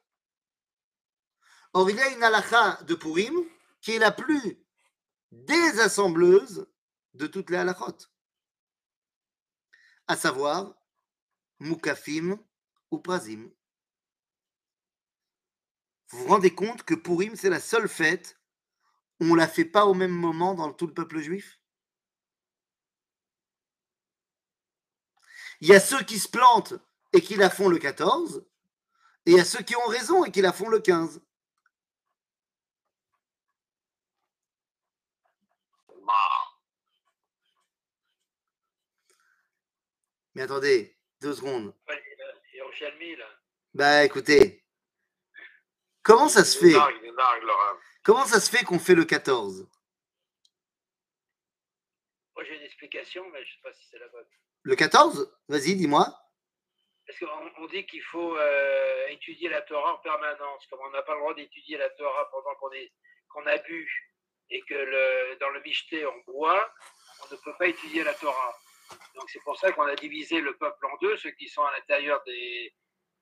Or, 1.73 1.91
il 1.91 1.97
y 1.97 2.01
a 2.01 2.11
une 2.11 2.23
halacha 2.23 2.83
de 2.83 2.95
Purim 2.95 3.35
qui 3.81 3.93
est 3.93 3.99
la 3.99 4.11
plus 4.11 4.59
désassembleuse 5.31 6.67
de 7.15 7.27
toutes 7.27 7.51
les 7.51 7.57
halachot. 7.57 7.97
À 10.07 10.17
savoir, 10.17 10.75
Mukafim 11.61 12.39
ou 12.91 12.99
Prazim. 12.99 13.51
Vous 16.09 16.19
vous 16.19 16.29
rendez 16.29 16.55
compte 16.55 16.83
que 16.83 16.95
Purim, 16.95 17.37
c'est 17.37 17.51
la 17.51 17.61
seule 17.61 17.89
fête 17.89 18.41
on 19.21 19.27
ne 19.27 19.37
la 19.37 19.49
fait 19.49 19.67
pas 19.67 19.85
au 19.85 19.95
même 19.95 20.11
moment 20.11 20.55
dans 20.55 20.73
tout 20.73 20.87
le 20.87 20.95
peuple 20.95 21.21
juif? 21.21 21.61
Il 25.61 25.69
y 25.69 25.75
a 25.75 25.81
ceux 25.81 26.03
qui 26.03 26.19
se 26.19 26.29
plantent 26.29 26.75
et 27.13 27.21
qui 27.21 27.37
la 27.37 27.51
font 27.51 27.69
le 27.69 27.79
14, 27.79 28.47
et 29.27 29.33
il 29.33 29.37
y 29.37 29.41
a 29.41 29.45
ceux 29.45 29.63
qui 29.63 29.77
ont 29.77 29.87
raison 29.87 30.25
et 30.25 30.31
qui 30.31 30.41
la 30.41 30.55
font 30.55 30.71
le 30.71 30.81
15. 30.81 31.21
Mais 40.35 40.43
attendez, 40.43 40.97
deux 41.21 41.35
secondes. 41.35 41.75
Bah 43.75 44.05
écoutez, 44.05 44.65
comment 46.03 46.29
ça 46.29 46.45
se 46.45 46.59
fait 46.59 46.77
Comment 48.03 48.25
ça 48.25 48.41
se 48.41 48.51
fait 48.51 48.65
qu'on 48.65 48.79
fait 48.79 48.95
le 48.95 49.05
14 49.05 49.69
Moi 52.35 52.45
j'ai 52.45 52.57
une 52.57 52.63
explication, 52.63 53.29
mais 53.31 53.45
je 53.45 53.51
ne 53.51 53.55
sais 53.55 53.63
pas 53.63 53.73
si 53.75 53.87
c'est 53.91 53.99
la 53.99 54.09
bonne. 54.09 54.27
Le 54.63 54.77
14 54.77 55.37
Vas-y, 55.49 55.75
dis-moi. 55.77 56.07
Parce 57.07 57.19
qu'on 57.19 57.67
dit 57.67 57.87
qu'il 57.87 58.03
faut 58.03 58.37
euh, 58.37 59.07
étudier 59.09 59.49
la 59.49 59.63
Torah 59.63 59.95
en 59.95 59.99
permanence. 59.99 60.67
Comme 60.69 60.81
on 60.83 60.91
n'a 60.91 61.03
pas 61.03 61.15
le 61.15 61.21
droit 61.21 61.35
d'étudier 61.35 61.77
la 61.77 61.91
Torah 61.91 62.31
pendant 62.31 62.55
qu'on 62.57 62.71
qu'on 63.29 63.47
a 63.47 63.59
bu 63.59 64.10
et 64.51 64.63
que 64.63 64.75
le, 64.75 65.39
dans 65.39 65.51
le 65.51 65.61
Michté 65.63 66.05
on 66.07 66.33
boit, 66.33 66.73
on 67.23 67.35
ne 67.35 67.41
peut 67.41 67.55
pas 67.59 67.69
étudier 67.69 68.03
la 68.03 68.15
Torah. 68.15 68.55
Donc 69.15 69.31
c'est 69.31 69.43
pour 69.43 69.57
ça 69.59 69.73
qu'on 69.73 69.87
a 69.87 69.95
divisé 69.95 70.41
le 70.41 70.57
peuple 70.57 70.87
en 70.87 70.97
deux, 71.01 71.17
ceux 71.17 71.31
qui 71.33 71.49
sont 71.49 71.63
à 71.63 71.73
l'intérieur 71.73 72.23
des, 72.27 72.75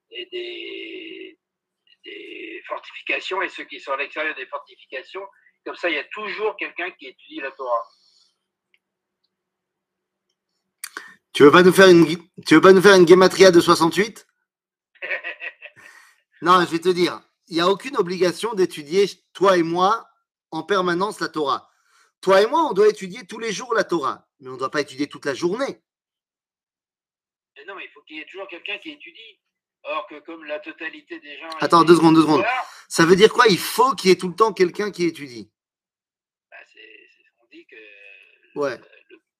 des, 0.09 1.37
des, 2.03 2.63
fortifications 2.67 3.41
et 3.41 3.49
ceux 3.49 3.63
qui 3.63 3.79
sont 3.79 3.91
à 3.91 3.97
l'extérieur 3.97 4.35
des 4.35 4.45
fortifications. 4.45 5.25
Comme 5.65 5.75
ça, 5.75 5.89
il 5.89 5.95
y 5.95 5.99
a 5.99 6.03
toujours 6.05 6.55
quelqu'un 6.57 6.91
qui 6.91 7.07
étudie 7.07 7.41
la 7.41 7.51
Torah. 7.51 7.83
Tu 11.33 11.43
veux 11.43 11.51
pas 11.51 11.63
nous 11.63 11.71
faire 11.71 11.89
une, 11.89 12.05
tu 12.45 12.55
veux 12.55 12.61
pas 12.61 12.73
nous 12.73 12.81
faire 12.81 12.95
une 12.95 13.07
gematria 13.07 13.51
de 13.51 13.59
68 13.59 14.27
Non, 16.41 16.61
je 16.61 16.71
vais 16.71 16.79
te 16.79 16.89
dire, 16.89 17.21
il 17.47 17.55
n'y 17.55 17.61
a 17.61 17.67
aucune 17.67 17.97
obligation 17.97 18.53
d'étudier, 18.53 19.05
toi 19.33 19.57
et 19.57 19.63
moi, 19.63 20.08
en 20.51 20.63
permanence 20.63 21.19
la 21.19 21.29
Torah. 21.29 21.69
Toi 22.21 22.41
et 22.41 22.47
moi, 22.47 22.67
on 22.69 22.73
doit 22.73 22.89
étudier 22.89 23.25
tous 23.25 23.39
les 23.39 23.51
jours 23.51 23.73
la 23.73 23.83
Torah, 23.83 24.27
mais 24.39 24.49
on 24.49 24.53
ne 24.53 24.57
doit 24.57 24.71
pas 24.71 24.81
étudier 24.81 25.07
toute 25.07 25.25
la 25.25 25.33
journée. 25.33 25.81
non, 27.67 27.75
mais 27.75 27.85
il 27.85 27.91
faut 27.93 28.01
qu'il 28.01 28.17
y 28.17 28.19
ait 28.19 28.25
toujours 28.25 28.47
quelqu'un 28.47 28.77
qui 28.77 28.91
étudie. 28.91 29.39
Or 29.83 30.07
que 30.07 30.19
comme 30.19 30.43
la 30.43 30.59
totalité 30.59 31.19
des 31.19 31.37
gens... 31.37 31.49
Attends, 31.61 31.83
deux 31.83 31.95
secondes, 31.95 32.15
deux 32.15 32.23
secondes. 32.23 32.43
Ça 32.89 33.05
veut 33.05 33.15
dire 33.15 33.31
quoi? 33.31 33.47
Il 33.47 33.57
faut 33.57 33.95
qu'il 33.95 34.09
y 34.09 34.13
ait 34.13 34.17
tout 34.17 34.27
le 34.27 34.35
temps 34.35 34.51
quelqu'un 34.51 34.91
qui 34.91 35.05
étudie. 35.05 35.49
Bah, 36.51 36.57
c'est 36.73 36.79
ce 36.79 37.39
qu'on 37.39 37.47
dit 37.49 37.65
que... 37.65 38.59
Ouais. 38.59 38.77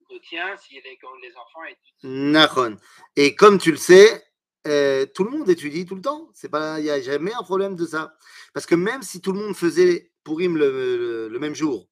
Le, 0.09 0.19
tien, 0.21 0.55
si 0.57 0.75
les, 0.75 0.81
les 0.81 1.35
enfants 1.35 1.63
étudient. 1.65 2.09
Nahon. 2.09 2.77
Et 3.15 3.35
comme 3.35 3.57
tu 3.57 3.71
le 3.71 3.77
sais, 3.77 4.23
euh, 4.67 5.05
tout 5.05 5.23
le 5.23 5.31
monde 5.31 5.49
étudie 5.49 5.85
tout 5.85 5.95
le 5.95 6.01
temps. 6.01 6.31
Il 6.43 6.83
n'y 6.83 6.89
a 6.89 7.01
jamais 7.01 7.33
un 7.33 7.43
problème 7.43 7.75
de 7.75 7.85
ça. 7.85 8.13
Parce 8.53 8.65
que 8.65 8.75
même 8.75 9.01
si 9.01 9.21
tout 9.21 9.33
le 9.33 9.39
monde 9.39 9.55
faisait 9.55 10.08
Purim 10.23 10.57
le, 10.57 11.27
le, 11.29 11.39
même 11.39 11.55
jour, 11.55 11.87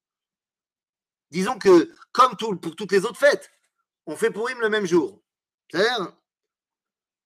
disons 1.30 1.58
que, 1.58 1.92
comme 2.12 2.36
tout, 2.36 2.56
pour 2.56 2.76
toutes 2.76 2.92
les 2.92 3.04
autres 3.04 3.18
fêtes, 3.18 3.50
on 4.06 4.16
fait 4.16 4.30
Purim 4.30 4.60
le 4.60 4.68
même 4.68 4.86
jour. 4.86 5.22
C'est-à-dire, 5.70 6.12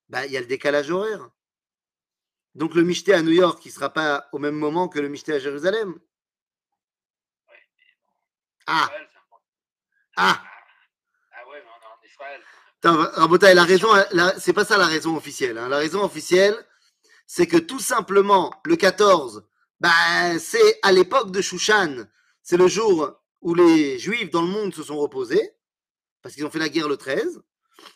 bah, 0.09 0.27
il 0.27 0.33
y 0.33 0.37
a 0.37 0.41
le 0.41 0.47
décalage 0.47 0.91
horaire. 0.91 1.31
Donc 2.55 2.75
le 2.75 2.83
Michté 2.83 3.15
à 3.15 3.23
New 3.23 3.33
York, 3.33 3.61
qui 3.61 3.69
ne 3.69 3.75
sera 3.75 3.91
pas 3.91 4.29
au 4.33 4.39
même 4.39 4.57
moment 4.57 4.89
que 4.89 4.99
le 4.99 5.09
Michté 5.09 5.33
à 5.33 5.39
Jérusalem? 5.39 5.99
Ah. 8.67 8.91
Ah. 10.17 10.43
Ah 11.33 11.49
ouais, 11.49 11.63
mais 11.63 11.71
on 11.71 11.83
est 11.83 11.87
en 11.87 12.07
Israël. 12.07 12.43
Rabota, 12.85 13.55
la 13.55 13.65
raison, 13.65 13.89
c'est 14.39 14.53
pas 14.53 14.65
ça 14.65 14.77
la 14.77 14.87
raison 14.87 15.17
officielle. 15.17 15.57
Hein. 15.57 15.69
La 15.69 15.79
raison 15.79 16.05
officielle, 16.05 16.55
c'est 17.27 17.47
que 17.47 17.57
tout 17.57 17.81
simplement, 17.81 18.53
le 18.65 18.77
14, 18.77 19.47
bah, 19.83 20.39
c'est 20.39 20.79
à 20.83 20.93
l'époque 20.93 21.33
de 21.33 21.41
Shushan, 21.41 22.07
c'est 22.41 22.57
le 22.57 22.69
jour 22.69 23.21
où 23.41 23.53
les 23.53 23.99
Juifs 23.99 24.31
dans 24.31 24.43
le 24.43 24.47
monde 24.47 24.73
se 24.73 24.85
sont 24.85 24.97
reposés, 24.97 25.57
parce 26.23 26.37
qu'ils 26.37 26.47
ont 26.47 26.51
fait 26.53 26.61
la 26.61 26.69
guerre 26.69 26.89
le 26.89 26.97
13. 26.97 27.43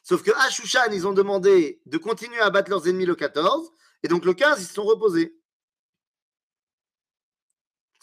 Sauf 0.03 0.25
que 0.25 0.33
à 0.33 0.51
Shushan, 0.51 0.91
ils 0.91 1.07
ont 1.07 1.13
demandé 1.13 1.81
de 1.87 1.97
continuer 1.97 2.41
à 2.41 2.51
battre 2.51 2.71
leurs 2.71 2.89
ennemis 2.89 3.07
le 3.07 3.15
14, 3.15 3.71
et 4.03 4.09
donc 4.09 4.25
le 4.25 4.35
15, 4.35 4.61
ils 4.61 4.67
se 4.67 4.75
sont 4.75 4.83
reposés. 4.83 5.41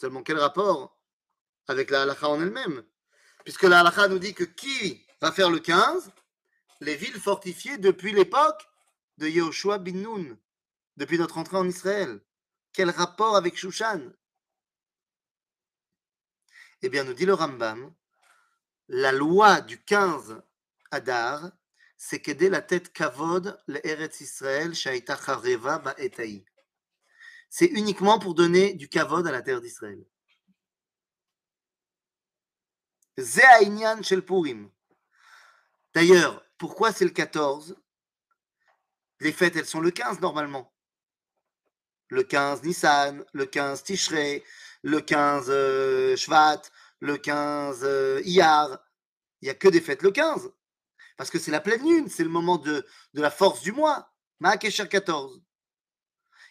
Seulement, 0.00 0.22
quel 0.22 0.38
rapport 0.38 0.98
avec 1.68 1.90
la 1.90 2.02
halakha 2.04 2.26
en 2.26 2.40
elle-même? 2.40 2.84
Puisque 3.44 3.64
la 3.64 3.80
halakha 3.80 4.08
nous 4.08 4.18
dit 4.18 4.32
que 4.32 4.44
qui 4.44 5.04
va 5.20 5.30
faire 5.30 5.50
le 5.50 5.58
15 5.58 6.10
les 6.80 6.96
villes 6.96 7.20
fortifiées 7.20 7.76
depuis 7.76 8.12
l'époque 8.14 8.66
de 9.18 9.28
Yehoshua 9.28 9.76
bin 9.76 9.92
Nun, 9.92 10.38
depuis 10.96 11.18
notre 11.18 11.36
entrée 11.36 11.58
en 11.58 11.68
Israël. 11.68 12.23
Quel 12.74 12.90
rapport 12.90 13.36
avec 13.36 13.56
Shushan? 13.56 14.12
Eh 16.82 16.88
bien, 16.88 17.04
nous 17.04 17.14
dit 17.14 17.24
le 17.24 17.32
Rambam, 17.32 17.94
la 18.88 19.12
loi 19.12 19.60
du 19.60 19.82
15 19.82 20.42
Adar, 20.90 21.52
c'est 21.96 22.20
qu'aider 22.20 22.50
la 22.50 22.60
tête 22.60 22.92
kavod 22.92 23.62
le 23.68 23.86
Eretz 23.86 24.20
Israël 24.20 24.74
shaita 24.74 25.16
chareva 25.16 25.78
ba'etaï. 25.78 26.44
C'est 27.48 27.66
uniquement 27.66 28.18
pour 28.18 28.34
donner 28.34 28.74
du 28.74 28.88
kavod 28.88 29.24
à 29.24 29.30
la 29.30 29.42
terre 29.42 29.60
d'Israël. 29.60 30.04
D'ailleurs, 35.94 36.44
pourquoi 36.58 36.92
c'est 36.92 37.04
le 37.04 37.12
14 37.12 37.80
Les 39.20 39.32
fêtes, 39.32 39.54
elles 39.54 39.64
sont 39.64 39.80
le 39.80 39.92
15 39.92 40.20
normalement. 40.20 40.73
Le 42.08 42.22
15 42.22 42.62
Nissan, 42.62 43.24
le 43.32 43.46
15 43.46 43.82
Tishrei, 43.82 44.44
le 44.82 45.00
15 45.00 45.46
euh, 45.48 46.16
Shvat, 46.16 46.62
le 47.00 47.16
15 47.16 47.80
euh, 47.82 48.20
Iyar. 48.24 48.78
Il 49.40 49.46
n'y 49.46 49.50
a 49.50 49.54
que 49.54 49.68
des 49.68 49.80
fêtes 49.80 50.02
le 50.02 50.10
15. 50.10 50.50
Parce 51.16 51.30
que 51.30 51.38
c'est 51.38 51.50
la 51.50 51.60
pleine 51.60 51.82
lune, 51.82 52.08
c'est 52.08 52.24
le 52.24 52.30
moment 52.30 52.58
de, 52.58 52.86
la 53.14 53.30
force 53.30 53.62
du 53.62 53.72
mois. 53.72 54.12
Maakesher 54.40 54.88
14. 54.88 55.40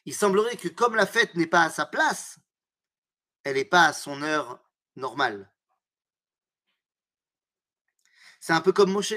Il 0.06 0.14
semblerait 0.14 0.58
que 0.58 0.68
comme 0.68 0.96
la 0.96 1.06
fête 1.06 1.36
n'est 1.36 1.48
pas 1.48 1.64
à 1.64 1.70
sa 1.70 1.86
place, 1.86 2.40
elle 3.44 3.56
n'est 3.56 3.66
pas 3.66 3.86
à 3.86 3.94
son 3.94 4.22
heure 4.22 4.64
normale. 4.96 5.52
C'est 8.40 8.54
un 8.54 8.62
peu 8.62 8.74
comme 8.74 8.92
Moshe, 8.92 9.16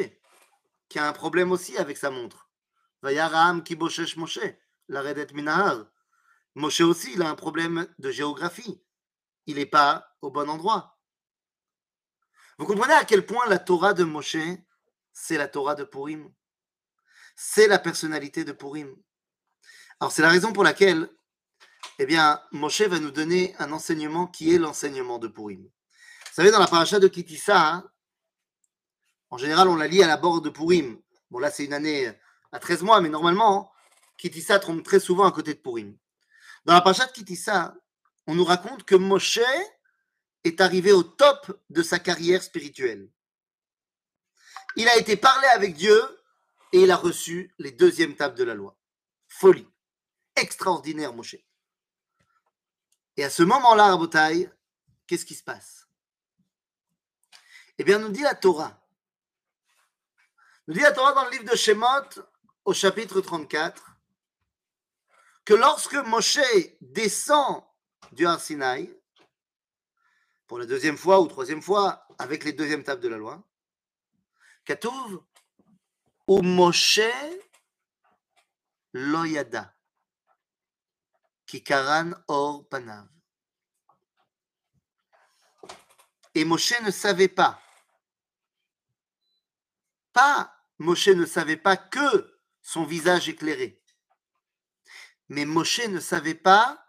qui 0.88 0.98
a 0.98 1.08
un 1.08 1.12
problème 1.12 1.52
aussi 1.52 1.76
avec 1.76 1.96
sa 1.96 2.10
montre. 2.10 2.48
Vayaram 3.02 3.62
ki 3.62 3.76
boshesh 3.76 4.16
Moshe, 4.16 4.40
la 4.88 5.02
redet 5.02 5.32
minahar. 5.32 5.86
Moshe 6.56 6.80
aussi, 6.80 7.12
il 7.12 7.20
a 7.20 7.28
un 7.28 7.34
problème 7.34 7.86
de 7.98 8.10
géographie. 8.10 8.82
Il 9.44 9.56
n'est 9.56 9.66
pas 9.66 10.08
au 10.22 10.30
bon 10.30 10.48
endroit. 10.48 10.98
Vous 12.58 12.64
comprenez 12.64 12.94
à 12.94 13.04
quel 13.04 13.26
point 13.26 13.46
la 13.46 13.58
Torah 13.58 13.92
de 13.92 14.04
Moshe, 14.04 14.38
c'est 15.12 15.36
la 15.36 15.48
Torah 15.48 15.74
de 15.74 15.84
Purim? 15.84 16.32
C'est 17.36 17.68
la 17.68 17.78
personnalité 17.78 18.42
de 18.42 18.52
Purim. 18.52 18.96
Alors 20.00 20.12
c'est 20.12 20.22
la 20.22 20.30
raison 20.30 20.54
pour 20.54 20.64
laquelle, 20.64 21.10
eh 21.98 22.06
bien, 22.06 22.42
Moshe 22.52 22.80
va 22.80 23.00
nous 23.00 23.10
donner 23.10 23.54
un 23.58 23.70
enseignement 23.70 24.26
qui 24.26 24.54
est 24.54 24.58
l'enseignement 24.58 25.18
de 25.18 25.28
Purim. 25.28 25.62
Vous 25.62 26.32
savez, 26.32 26.50
dans 26.50 26.58
la 26.58 26.66
paracha 26.66 26.98
de 26.98 27.08
Kitissa, 27.08 27.68
hein, 27.68 27.90
en 29.28 29.36
général, 29.36 29.68
on 29.68 29.76
la 29.76 29.88
lit 29.88 30.02
à 30.02 30.06
la 30.06 30.16
bord 30.16 30.40
de 30.40 30.48
Purim. 30.48 30.98
Bon, 31.30 31.38
là, 31.38 31.50
c'est 31.50 31.66
une 31.66 31.74
année 31.74 32.10
à 32.50 32.58
13 32.58 32.80
mois, 32.82 33.02
mais 33.02 33.10
normalement, 33.10 33.70
Kitissa 34.16 34.58
trompe 34.58 34.82
très 34.82 35.00
souvent 35.00 35.26
à 35.26 35.32
côté 35.32 35.52
de 35.52 35.60
Purim. 35.60 35.98
Dans 36.66 36.74
la 36.74 36.80
paracha 36.80 37.06
de 37.06 37.12
Kitissa, 37.12 37.76
on 38.26 38.34
nous 38.34 38.44
raconte 38.44 38.82
que 38.82 38.96
Moshe 38.96 39.38
est 40.42 40.60
arrivé 40.60 40.90
au 40.90 41.04
top 41.04 41.62
de 41.70 41.80
sa 41.80 42.00
carrière 42.00 42.42
spirituelle. 42.42 43.08
Il 44.74 44.88
a 44.88 44.96
été 44.96 45.16
parlé 45.16 45.46
avec 45.54 45.74
Dieu 45.76 46.02
et 46.72 46.80
il 46.82 46.90
a 46.90 46.96
reçu 46.96 47.54
les 47.58 47.70
deuxièmes 47.70 48.16
tables 48.16 48.36
de 48.36 48.42
la 48.42 48.54
loi. 48.54 48.76
Folie. 49.28 49.68
Extraordinaire, 50.34 51.12
Moshe. 51.12 51.36
Et 53.16 53.22
à 53.22 53.30
ce 53.30 53.44
moment-là, 53.44 53.86
Rabotai, 53.86 54.50
qu'est-ce 55.06 55.24
qui 55.24 55.36
se 55.36 55.44
passe? 55.44 55.86
Eh 57.78 57.84
bien, 57.84 58.00
nous 58.00 58.08
dit 58.08 58.22
la 58.22 58.34
Torah. 58.34 58.76
Nous 60.66 60.74
dit 60.74 60.80
la 60.80 60.90
Torah 60.90 61.12
dans 61.12 61.26
le 61.26 61.30
livre 61.30 61.48
de 61.48 61.56
Shemot, 61.56 62.24
au 62.64 62.74
chapitre 62.74 63.20
34, 63.20 63.95
que 65.46 65.54
lorsque 65.54 65.94
Moshe 65.94 66.40
descend 66.80 67.62
du 68.12 68.26
Har 68.26 68.40
Sinaï, 68.40 68.92
pour 70.48 70.58
la 70.58 70.66
deuxième 70.66 70.98
fois 70.98 71.20
ou 71.20 71.28
troisième 71.28 71.62
fois, 71.62 72.06
avec 72.18 72.44
les 72.44 72.52
deuxièmes 72.52 72.82
tables 72.82 73.00
de 73.00 73.08
la 73.08 73.16
loi, 73.16 73.42
Katouv, 74.64 75.24
ou 76.26 76.42
Moshe 76.42 77.00
loyada, 78.92 79.72
kikaran 81.46 82.10
or 82.26 82.68
panav. 82.68 83.08
Et 86.34 86.44
Moshe 86.44 86.80
ne 86.82 86.90
savait 86.90 87.28
pas, 87.28 87.62
pas, 90.12 90.52
Moshe 90.78 91.08
ne 91.08 91.24
savait 91.24 91.56
pas 91.56 91.76
que 91.76 92.40
son 92.60 92.84
visage 92.84 93.28
éclairé, 93.28 93.75
mais 95.28 95.44
Moshe 95.44 95.86
ne 95.88 96.00
savait 96.00 96.34
pas 96.34 96.86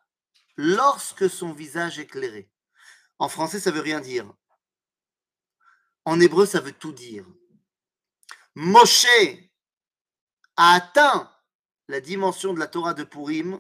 lorsque 0.56 1.30
son 1.30 1.54
visage 1.54 2.00
éclairé. 2.00 2.52
En 3.20 3.30
français, 3.30 3.60
ça 3.60 3.72
veut 3.72 3.82
rien 3.82 4.00
dire. 4.00 4.32
En 6.06 6.20
hébreu, 6.20 6.46
ça 6.46 6.60
veut 6.60 6.74
tout 6.74 6.92
dire. 6.92 7.26
Moshe 8.56 9.08
a 10.56 10.74
atteint 10.74 11.32
la 11.88 12.02
dimension 12.02 12.54
de 12.54 12.60
la 12.60 12.68
Torah 12.68 12.94
de 12.94 13.04
Purim 13.04 13.60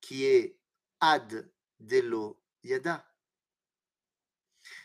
qui 0.00 0.24
est 0.24 0.58
Ad 1.00 1.52
Delo 1.78 2.42
Yada. 2.64 3.04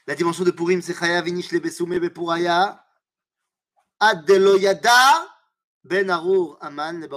La 0.06 0.16
dimension 0.16 0.44
de 0.44 0.52
Purim, 0.52 0.82
c'est 0.82 0.94
Chaya 0.94 1.22
Vinish 1.22 1.52
le 1.52 1.60
Besume 1.60 1.98
Bepuraya 2.00 2.83
Ben 5.84 6.10
Aman 6.10 7.08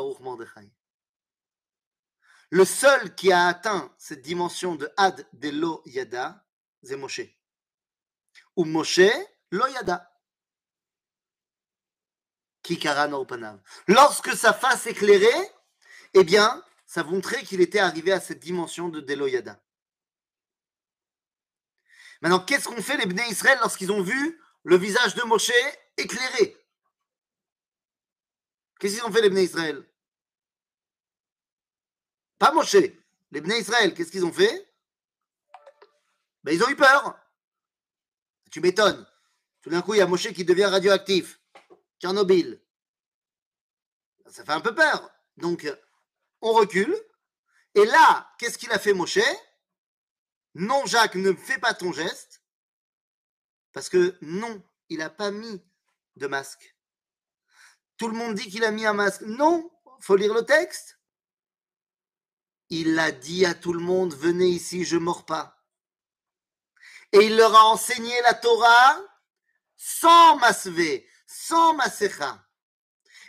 le 2.50 2.64
seul 2.64 3.14
qui 3.14 3.32
a 3.32 3.48
atteint 3.48 3.92
cette 3.98 4.22
dimension 4.22 4.76
de 4.76 4.88
Ad 4.96 5.26
Delo 5.32 5.82
Yada, 5.84 6.44
c'est 6.82 6.96
Moshe. 6.96 7.22
Ou 8.54 8.64
Moshe 8.64 9.00
Lo 9.50 9.66
Yada. 9.66 10.12
Lorsque 13.86 14.36
sa 14.36 14.52
face 14.52 14.86
éclairait, 14.86 15.54
eh 16.14 16.24
bien, 16.24 16.64
ça 16.84 17.04
montrait 17.04 17.44
qu'il 17.44 17.60
était 17.60 17.78
arrivé 17.78 18.12
à 18.12 18.20
cette 18.20 18.40
dimension 18.40 18.88
de 18.88 19.00
Deloyada. 19.00 19.62
Maintenant, 22.22 22.40
qu'est-ce 22.40 22.64
qu'ont 22.64 22.82
fait 22.82 22.96
les 22.96 23.06
Bnei 23.06 23.28
Israël 23.30 23.58
lorsqu'ils 23.60 23.92
ont 23.92 24.02
vu 24.02 24.40
le 24.64 24.76
visage 24.76 25.14
de 25.14 25.22
Moshe 25.22 25.52
éclairé 25.96 26.56
Qu'est-ce 28.78 28.96
qu'ils 28.96 29.04
ont 29.04 29.12
fait 29.12 29.22
les 29.22 29.30
Bnei 29.30 29.44
Israël? 29.44 29.84
Pas 32.38 32.52
Moshe, 32.52 32.76
les 33.30 33.40
Bnei 33.40 33.60
Israël, 33.60 33.94
qu'est-ce 33.94 34.10
qu'ils 34.10 34.24
ont 34.24 34.32
fait? 34.32 34.72
Ben, 36.44 36.54
Ils 36.54 36.62
ont 36.62 36.68
eu 36.68 36.76
peur. 36.76 37.18
Tu 38.50 38.60
m'étonnes. 38.60 39.06
Tout 39.62 39.70
d'un 39.70 39.82
coup, 39.82 39.94
il 39.94 39.98
y 39.98 40.00
a 40.02 40.06
Moshe 40.06 40.32
qui 40.32 40.44
devient 40.44 40.66
radioactif. 40.66 41.40
Tchernobyl. 41.98 42.60
Ça 44.26 44.44
fait 44.44 44.52
un 44.52 44.60
peu 44.60 44.74
peur. 44.74 45.10
Donc, 45.36 45.66
on 46.40 46.52
recule. 46.52 46.94
Et 47.74 47.84
là, 47.84 48.32
qu'est-ce 48.38 48.58
qu'il 48.58 48.70
a 48.72 48.78
fait 48.78 48.92
Moshe? 48.92 49.18
Non, 50.54 50.86
Jacques, 50.86 51.16
ne 51.16 51.32
fais 51.32 51.58
pas 51.58 51.74
ton 51.74 51.92
geste. 51.92 52.42
Parce 53.72 53.88
que 53.88 54.16
non, 54.22 54.62
il 54.88 54.98
n'a 54.98 55.10
pas 55.10 55.30
mis 55.30 55.62
de 56.16 56.26
masque. 56.26 56.75
Tout 57.96 58.08
le 58.08 58.14
monde 58.14 58.34
dit 58.34 58.48
qu'il 58.50 58.64
a 58.64 58.70
mis 58.70 58.86
un 58.86 58.92
masque. 58.92 59.22
Non, 59.22 59.70
faut 60.00 60.16
lire 60.16 60.34
le 60.34 60.44
texte. 60.44 60.98
Il 62.68 62.98
a 62.98 63.12
dit 63.12 63.46
à 63.46 63.54
tout 63.54 63.72
le 63.72 63.80
monde, 63.80 64.14
venez 64.14 64.48
ici, 64.48 64.84
je 64.84 64.96
mords 64.96 65.24
pas. 65.24 65.64
Et 67.12 67.18
il 67.26 67.36
leur 67.36 67.54
a 67.54 67.64
enseigné 67.66 68.20
la 68.22 68.34
Torah 68.34 69.00
sans 69.76 70.36
masvé, 70.36 71.08
sans 71.26 71.74
masecha. 71.74 72.44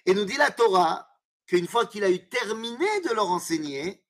Et 0.05 0.13
nous 0.13 0.25
dit 0.25 0.37
la 0.37 0.51
Torah 0.51 1.07
qu'une 1.45 1.67
fois 1.67 1.85
qu'il 1.85 2.03
a 2.03 2.09
eu 2.09 2.27
terminé 2.27 3.01
de 3.01 3.13
leur 3.13 3.29
enseigner, 3.29 4.03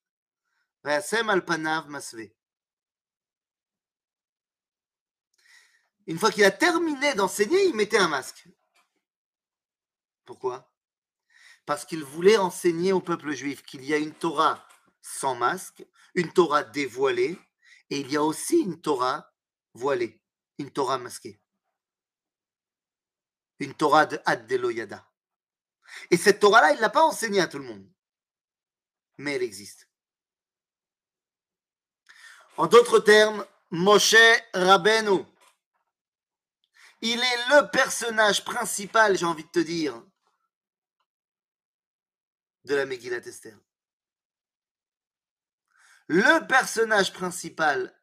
une 6.08 6.20
fois 6.20 6.32
qu'il 6.32 6.46
a 6.46 6.52
terminé 6.52 7.14
d'enseigner, 7.16 7.66
il 7.66 7.76
mettait 7.76 7.98
un 7.98 8.08
masque. 8.08 8.48
Pourquoi? 10.28 10.72
Parce 11.66 11.86
qu'il 11.86 12.04
voulait 12.04 12.38
enseigner 12.38 12.94
au 12.94 13.02
peuple 13.02 13.32
juif 13.32 13.64
qu'il 13.64 13.84
y 13.84 13.96
a 13.96 13.98
une 13.98 14.14
Torah 14.14 14.64
sans 15.02 15.34
masque, 15.34 15.84
une 16.14 16.32
Torah 16.32 16.64
dévoilée, 16.64 17.40
et 17.90 18.00
il 18.02 18.12
y 18.12 18.18
a 18.18 18.24
aussi 18.24 18.60
une 18.60 18.80
Torah 18.80 19.34
voilée, 19.74 20.22
une 20.60 20.70
Torah 20.70 21.00
masquée 21.00 21.42
une 23.60 23.74
Torah 23.74 24.06
de 24.06 24.20
Ad 24.26 24.50
Yada. 24.50 25.06
Et 26.12 26.18
cette 26.18 26.40
Torah-là, 26.40 26.72
il 26.72 26.78
ne 26.78 26.82
l'a 26.82 26.90
pas 26.90 27.04
enseignée 27.04 27.42
à 27.42 27.48
tout 27.48 27.60
le 27.60 27.66
monde. 27.66 27.88
Mais 29.18 29.34
elle 29.34 29.44
existe. 29.44 29.90
En 32.56 32.68
d'autres 32.68 33.00
termes, 33.00 33.46
Moshe 33.72 34.16
Rabbeinu, 34.54 35.24
il 37.02 37.20
est 37.20 37.50
le 37.50 37.70
personnage 37.70 38.44
principal, 38.44 39.18
j'ai 39.18 39.26
envie 39.26 39.44
de 39.44 39.50
te 39.50 39.60
dire, 39.60 40.02
de 42.68 42.76
la 42.76 42.86
Megillat 42.86 43.26
Esther. 43.26 43.58
Le 46.08 46.48
personnage 46.48 47.12
principal 47.14 48.00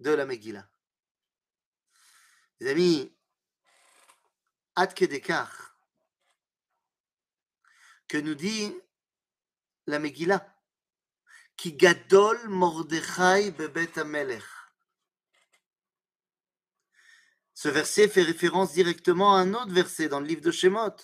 de 0.00 0.10
la 0.10 0.24
Megillah. 0.24 0.66
Les 2.60 2.70
amis, 2.70 3.14
Ad 4.74 4.94
que 4.94 5.04
nous 8.16 8.34
dit 8.34 8.74
la 9.86 9.98
Megillah, 9.98 10.56
qui 11.56 11.74
gadol 11.74 12.38
Mordechai 12.48 13.50
bebet. 13.50 13.90
Ce 17.54 17.68
verset 17.68 18.08
fait 18.08 18.22
référence 18.22 18.72
directement 18.72 19.36
à 19.36 19.40
un 19.40 19.52
autre 19.54 19.72
verset 19.72 20.08
dans 20.08 20.20
le 20.20 20.26
livre 20.26 20.40
de 20.40 20.50
Shemot. 20.50 20.96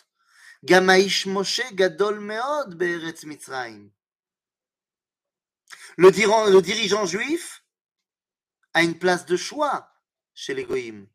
Be'eretz 2.77 3.25
Mitzrayim. 3.25 3.91
Le, 5.97 6.11
dirigeant, 6.11 6.47
le 6.47 6.61
dirigeant 6.61 7.07
juif 7.07 7.65
a 8.75 8.83
une 8.83 8.99
place 8.99 9.25
de 9.27 9.37
choix 9.37 9.93
chez 10.35 10.55
les 10.55 10.65
goïms. 10.65 11.07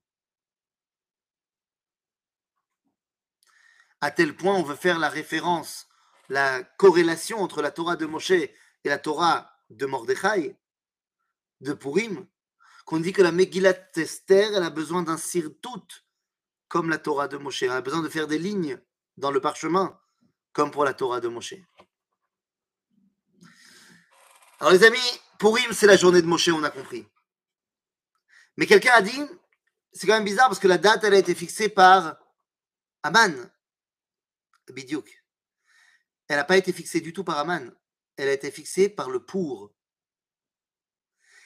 À 4.02 4.12
tel 4.12 4.36
point, 4.36 4.56
on 4.56 4.64
veut 4.64 4.76
faire 4.76 5.00
la 5.00 5.10
référence, 5.10 5.88
la 6.30 6.64
corrélation 6.64 7.40
entre 7.40 7.62
la 7.62 7.72
Torah 7.72 7.96
de 7.96 8.06
Moshe 8.06 8.32
et 8.32 8.54
la 8.84 8.98
Torah 8.98 9.58
de 9.70 9.86
Mordechai, 9.86 10.58
de 11.62 11.74
Purim, 11.74 12.28
qu'on 12.86 13.00
dit 13.00 13.14
que 13.14 13.22
la 13.22 13.32
Megillat 13.32 13.92
Esther, 13.96 14.54
elle 14.56 14.64
a 14.64 14.70
besoin 14.70 15.04
d'un 15.04 15.18
sirtout, 15.18 15.86
comme 16.68 16.90
la 16.90 16.98
Torah 16.98 17.30
de 17.30 17.38
Moshe. 17.38 17.64
Elle 17.64 17.72
a 17.72 17.82
besoin 17.82 18.02
de 18.02 18.10
faire 18.10 18.28
des 18.28 18.40
lignes 18.40 18.78
dans 19.18 19.32
le 19.32 19.42
parchemin, 19.42 20.00
comme 20.52 20.72
pour 20.72 20.86
la 20.86 20.94
Torah 20.94 21.20
de 21.20 21.28
Moshe. 21.28 21.56
Alors 24.60 24.74
les 24.74 24.84
amis, 24.84 25.00
Purim, 25.40 25.74
c'est 25.74 25.88
la 25.88 25.98
journée 25.98 26.22
de 26.22 26.28
Moshe, 26.28 26.50
on 26.50 26.64
a 26.64 26.70
compris. 26.70 27.08
Mais 28.58 28.66
quelqu'un 28.66 28.94
a 28.94 29.02
dit, 29.02 29.20
c'est 29.92 30.08
quand 30.08 30.14
même 30.14 30.24
bizarre 30.24 30.48
parce 30.48 30.60
que 30.60 30.68
la 30.68 30.78
date, 30.78 31.04
elle 31.04 31.14
a 31.14 31.18
été 31.18 31.36
fixée 31.36 31.70
par 31.70 32.18
Aman, 33.04 33.34
Bidiouk. 34.70 35.24
Elle 36.28 36.38
n'a 36.38 36.44
pas 36.46 36.58
été 36.58 36.72
fixée 36.72 37.02
du 37.02 37.14
tout 37.14 37.24
par 37.24 37.38
Aman. 37.38 37.72
Elle 38.16 38.30
a 38.30 38.34
été 38.34 38.52
fixée 38.52 38.90
par 38.90 39.10
le 39.10 39.26
pour. 39.26 39.74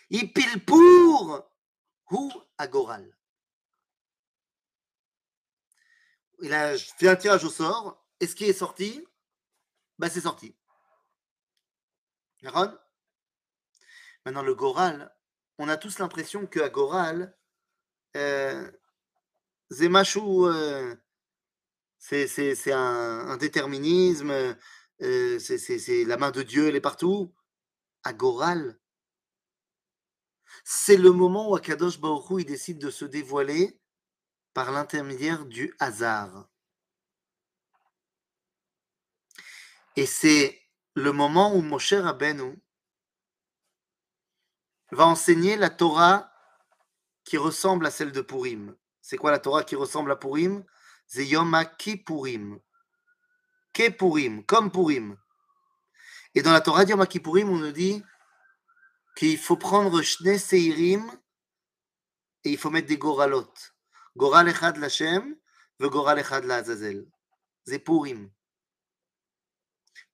Il 0.09 0.32
pile 0.32 0.63
pour 0.63 1.49
ou 2.11 2.32
Agoral. 2.57 3.16
Il 6.42 6.54
a 6.54 6.78
fait 6.78 7.08
un 7.08 7.16
tirage 7.16 7.44
au 7.44 7.50
sort. 7.50 8.04
Et 8.20 8.28
ce 8.28 8.36
qui 8.36 8.46
est 8.46 8.54
sorti, 8.54 9.06
bah 10.00 10.10
c'est 10.10 10.22
sorti. 10.22 10.56
Maintenant, 14.26 14.44
le 14.44 14.56
Goral, 14.56 15.14
on 15.58 15.70
a 15.70 15.78
tous 15.78 16.00
l'impression 16.00 16.48
que 16.48 16.60
à 16.60 16.70
Goral, 16.70 17.36
euh, 18.16 18.72
Zemachou, 19.72 20.48
euh, 20.48 20.96
c'est 21.98 22.72
un, 22.72 22.78
un, 23.30 23.38
déterminisme, 23.38 24.32
euh, 25.02 25.40
c'est 25.40 26.06
la 26.06 26.18
main 26.18 26.32
de 26.32 26.44
Dieu, 26.44 26.68
elle 26.68 26.76
est 26.76 26.82
partout. 26.82 27.34
À 28.04 28.14
Goral, 28.14 28.80
c'est 30.64 30.98
le 30.98 31.12
moment 31.12 31.50
où 31.50 31.56
Akadosh 31.56 32.00
Baruch 32.00 32.42
il 32.42 32.46
décide 32.46 32.80
de 32.80 32.90
se 32.90 33.06
dévoiler 33.06 33.80
par 34.58 34.72
l'intermédiaire 34.72 35.45
du 35.45 35.72
hasard. 35.78 36.49
Et 39.95 40.08
c'est 40.08 40.60
le 40.95 41.12
moment 41.12 41.53
où 41.53 41.62
Moshe 41.62 41.93
Rabbeinu 41.93 42.60
va 44.89 45.05
enseigner 45.05 45.58
la 45.58 45.70
Torah 45.70 46.34
qui 47.24 47.38
ressemble 47.38 47.86
à 47.86 47.91
celle 47.91 48.12
de 48.12 48.22
Purim. 48.22 48.76
C'est 48.99 49.18
quoi 49.18 49.30
la 49.30 49.38
Torah 49.38 49.64
qui 49.64 49.76
ressemble 49.76 50.12
à 50.12 50.16
Purim? 50.16 50.66
C'est 51.05 51.28
Yom 51.28 51.55
Kippurim. 51.78 52.60
Kippurim, 53.74 54.43
comme 54.43 54.72
Purim. 54.72 55.20
Et 56.34 56.41
dans 56.41 56.51
la 56.51 56.62
Torah 56.62 56.84
de 56.84 56.89
Yom 56.89 57.05
Kippourim, 57.05 57.47
on 57.47 57.58
nous 57.58 57.72
dit 57.72 58.03
qu'il 59.16 59.38
faut 59.38 59.58
prendre 59.58 60.01
Shne 60.01 60.39
Seirim 60.39 61.08
et 62.43 62.49
il 62.49 62.58
faut 62.58 62.72
mettre 62.72 62.88
des 62.88 62.97
Goralot. 62.97 63.53
Lashem, 64.20 65.36
ve 65.80 65.88
Goral 65.88 66.20
Echad 66.20 66.45
la 66.45 66.55
Azazel. 66.55 67.05
C'est 67.65 67.80
Purim. 67.80 68.30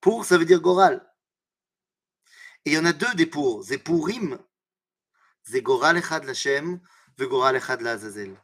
Pour, 0.01 0.25
ça 0.25 0.37
veut 0.37 0.45
dire 0.45 0.61
Goral. 0.61 1.07
Et 2.65 2.71
il 2.71 2.73
y 2.73 2.77
en 2.77 2.85
a 2.85 2.93
deux 2.93 3.13
des 3.15 3.25
pour. 3.25 3.63
C'est 3.63 3.77
Purim 3.77 4.39
c'est 5.43 5.61
Goral 5.61 5.97
Echad 5.97 6.23
Lashem, 6.23 6.79
ve 7.17 7.25
Goral 7.25 7.57
Echad 7.57 7.85
Azazel, 7.85 8.41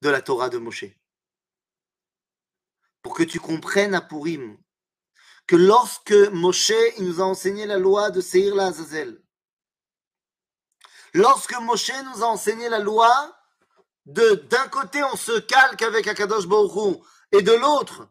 de 0.00 0.08
la 0.08 0.22
Torah 0.22 0.48
de 0.48 0.58
Moshe. 0.58 0.86
Pour 3.02 3.14
que 3.14 3.22
tu 3.22 3.38
comprennes 3.38 3.94
à 3.94 4.00
Purim 4.00 4.58
que 5.46 5.56
lorsque 5.56 6.12
Moshe 6.32 6.72
il 6.98 7.06
nous 7.06 7.20
a 7.20 7.24
enseigné 7.24 7.66
la 7.66 7.78
loi 7.78 8.10
de 8.10 8.20
Seir 8.20 8.54
la 8.54 8.66
Azazel, 8.66 9.22
lorsque 11.14 11.58
Moshe 11.60 11.92
nous 12.04 12.22
a 12.22 12.26
enseigné 12.26 12.68
la 12.68 12.78
loi 12.78 13.37
d'un 14.08 14.68
côté 14.68 15.04
on 15.04 15.16
se 15.16 15.38
calque 15.38 15.82
avec 15.82 16.06
Akadosh 16.06 16.46
Baruch 16.46 16.98
et 17.30 17.42
de 17.42 17.52
l'autre, 17.52 18.08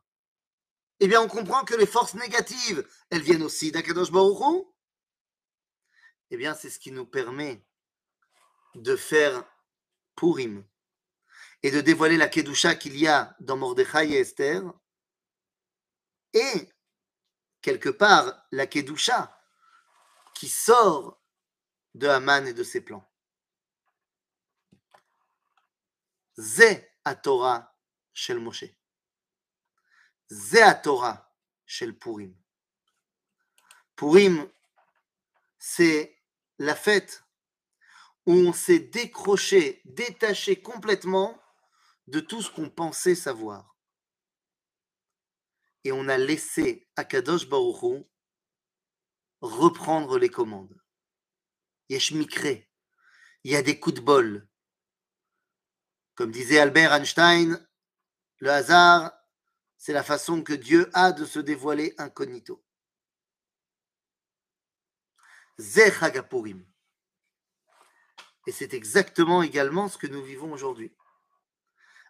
eh 0.99 1.07
bien 1.07 1.21
on 1.21 1.27
comprend 1.27 1.63
que 1.63 1.75
les 1.75 1.87
forces 1.87 2.13
négatives, 2.13 2.87
elles 3.09 3.23
viennent 3.23 3.43
aussi 3.43 3.71
d'Akadosh 3.71 4.11
Baruch 4.11 4.67
eh 6.29 6.37
bien 6.37 6.53
c'est 6.53 6.69
ce 6.69 6.79
qui 6.79 6.91
nous 6.91 7.05
permet 7.05 7.65
de 8.75 8.95
faire 8.95 9.43
Purim 10.15 10.63
et 11.63 11.71
de 11.71 11.81
dévoiler 11.81 12.17
la 12.17 12.27
Kedusha 12.27 12.75
qu'il 12.75 12.97
y 12.97 13.07
a 13.07 13.35
dans 13.39 13.57
Mordechai 13.57 14.11
et 14.11 14.19
Esther, 14.19 14.61
et 16.33 16.69
quelque 17.61 17.89
part 17.89 18.45
la 18.51 18.67
Kedusha 18.67 19.33
qui 20.35 20.47
sort 20.47 21.19
de 21.95 22.07
Haman 22.07 22.45
et 22.45 22.53
de 22.53 22.63
ses 22.63 22.81
plans. 22.81 23.06
À 27.03 27.15
Torah 27.15 27.75
shel 28.13 28.39
Moshe. 28.39 28.65
À 30.61 30.75
Torah 30.75 31.33
shel 31.65 31.97
Purim. 31.97 32.35
Purim, 33.95 34.47
c'est 35.57 36.21
la 36.59 36.75
fête 36.75 37.23
où 38.25 38.33
on 38.33 38.53
s'est 38.53 38.79
décroché, 38.79 39.81
détaché 39.85 40.61
complètement 40.61 41.41
de 42.07 42.19
tout 42.19 42.41
ce 42.41 42.51
qu'on 42.51 42.69
pensait 42.69 43.15
savoir. 43.15 43.75
Et 45.83 45.91
on 45.91 46.07
a 46.07 46.17
laissé 46.17 46.87
Akadosh 46.97 47.47
Baruch 47.47 48.05
reprendre 49.41 50.19
les 50.19 50.29
commandes. 50.29 50.77
Yeshmikre, 51.89 52.67
il 53.43 53.51
y 53.51 53.55
a 53.55 53.61
des 53.61 53.79
coups 53.79 53.95
de 53.95 54.01
bol. 54.01 54.47
Comme 56.17 56.31
disait 56.31 56.57
Albert 56.57 56.93
Einstein, 56.93 57.63
le 58.39 58.49
hasard, 58.49 59.11
c'est 59.77 59.93
la 59.93 60.01
façon 60.01 60.41
que 60.41 60.53
Dieu 60.53 60.89
a 60.93 61.11
de 61.11 61.25
se 61.25 61.37
dévoiler 61.37 61.93
incognito. 61.99 62.65
Zechagapurim. 65.59 66.65
Et 68.47 68.51
c'est 68.51 68.73
exactement 68.73 69.43
également 69.43 69.89
ce 69.89 69.99
que 69.99 70.07
nous 70.07 70.23
vivons 70.23 70.51
aujourd'hui. 70.51 70.91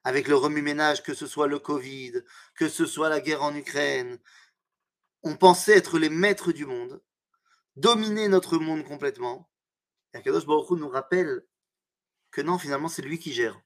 Avec 0.06 0.30
le 0.30 0.38
remue-ménage, 0.38 1.04
que 1.04 1.14
ce 1.14 1.28
soit 1.28 1.48
le 1.48 1.60
Covid, 1.60 2.24
que 2.56 2.70
ce 2.70 2.86
soit 2.86 3.10
la 3.10 3.20
guerre 3.20 3.44
en 3.44 3.54
Ukraine, 3.54 4.20
on 5.24 5.36
pensait 5.36 5.76
être 5.76 6.00
les 6.00 6.10
maîtres 6.10 6.54
du 6.54 6.66
monde, 6.66 7.04
dominer 7.76 8.30
notre 8.30 8.58
monde 8.58 8.86
complètement. 8.86 9.52
Et 10.14 10.20
Akadosh 10.20 10.46
Baruch 10.46 10.72
nous 10.72 10.88
rappelle 10.88 11.46
que 12.32 12.40
non, 12.40 12.58
finalement, 12.58 12.88
c'est 12.88 13.02
lui 13.02 13.20
qui 13.20 13.34
gère. 13.34 13.62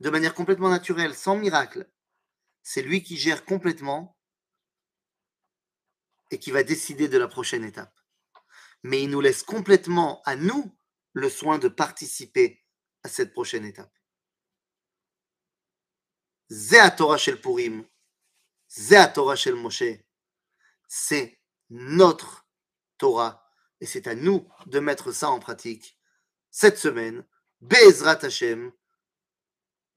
De 0.00 0.10
manière 0.10 0.34
complètement 0.34 0.70
naturelle, 0.70 1.14
sans 1.14 1.36
miracle. 1.36 1.88
C'est 2.62 2.82
lui 2.82 3.02
qui 3.02 3.16
gère 3.16 3.44
complètement 3.44 4.18
et 6.30 6.38
qui 6.38 6.50
va 6.50 6.62
décider 6.62 7.08
de 7.08 7.18
la 7.18 7.28
prochaine 7.28 7.64
étape. 7.64 7.94
Mais 8.82 9.02
il 9.02 9.10
nous 9.10 9.20
laisse 9.20 9.42
complètement 9.42 10.22
à 10.24 10.36
nous 10.36 10.76
le 11.12 11.28
soin 11.30 11.58
de 11.58 11.68
participer 11.68 12.64
à 13.02 13.08
cette 13.08 13.32
prochaine 13.32 13.64
étape. 13.64 13.92
Torah 16.96 17.18
shel 17.18 17.40
Purim, 17.40 17.86
Torah 19.14 19.36
shel 19.36 19.54
Moshe, 19.54 19.84
c'est 20.88 21.40
notre 21.70 22.46
Torah 22.98 23.44
et 23.80 23.86
c'est 23.86 24.06
à 24.06 24.14
nous 24.14 24.48
de 24.66 24.78
mettre 24.80 25.12
ça 25.12 25.30
en 25.30 25.38
pratique 25.38 25.98
cette 26.50 26.78
semaine. 26.78 27.26
Bezrat 27.60 28.24
Hashem, 28.24 28.72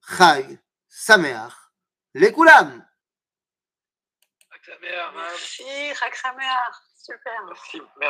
Chag, 0.08 0.58
Sameach, 0.88 1.54
Lekulam. 2.16 2.86
Chag 4.50 4.64
Sameach. 4.64 5.14
Merci, 5.16 5.94
Chag 6.00 6.16
Sameach. 6.16 6.76
Super. 6.96 7.46
Merci, 7.48 7.82
merci. 7.82 8.06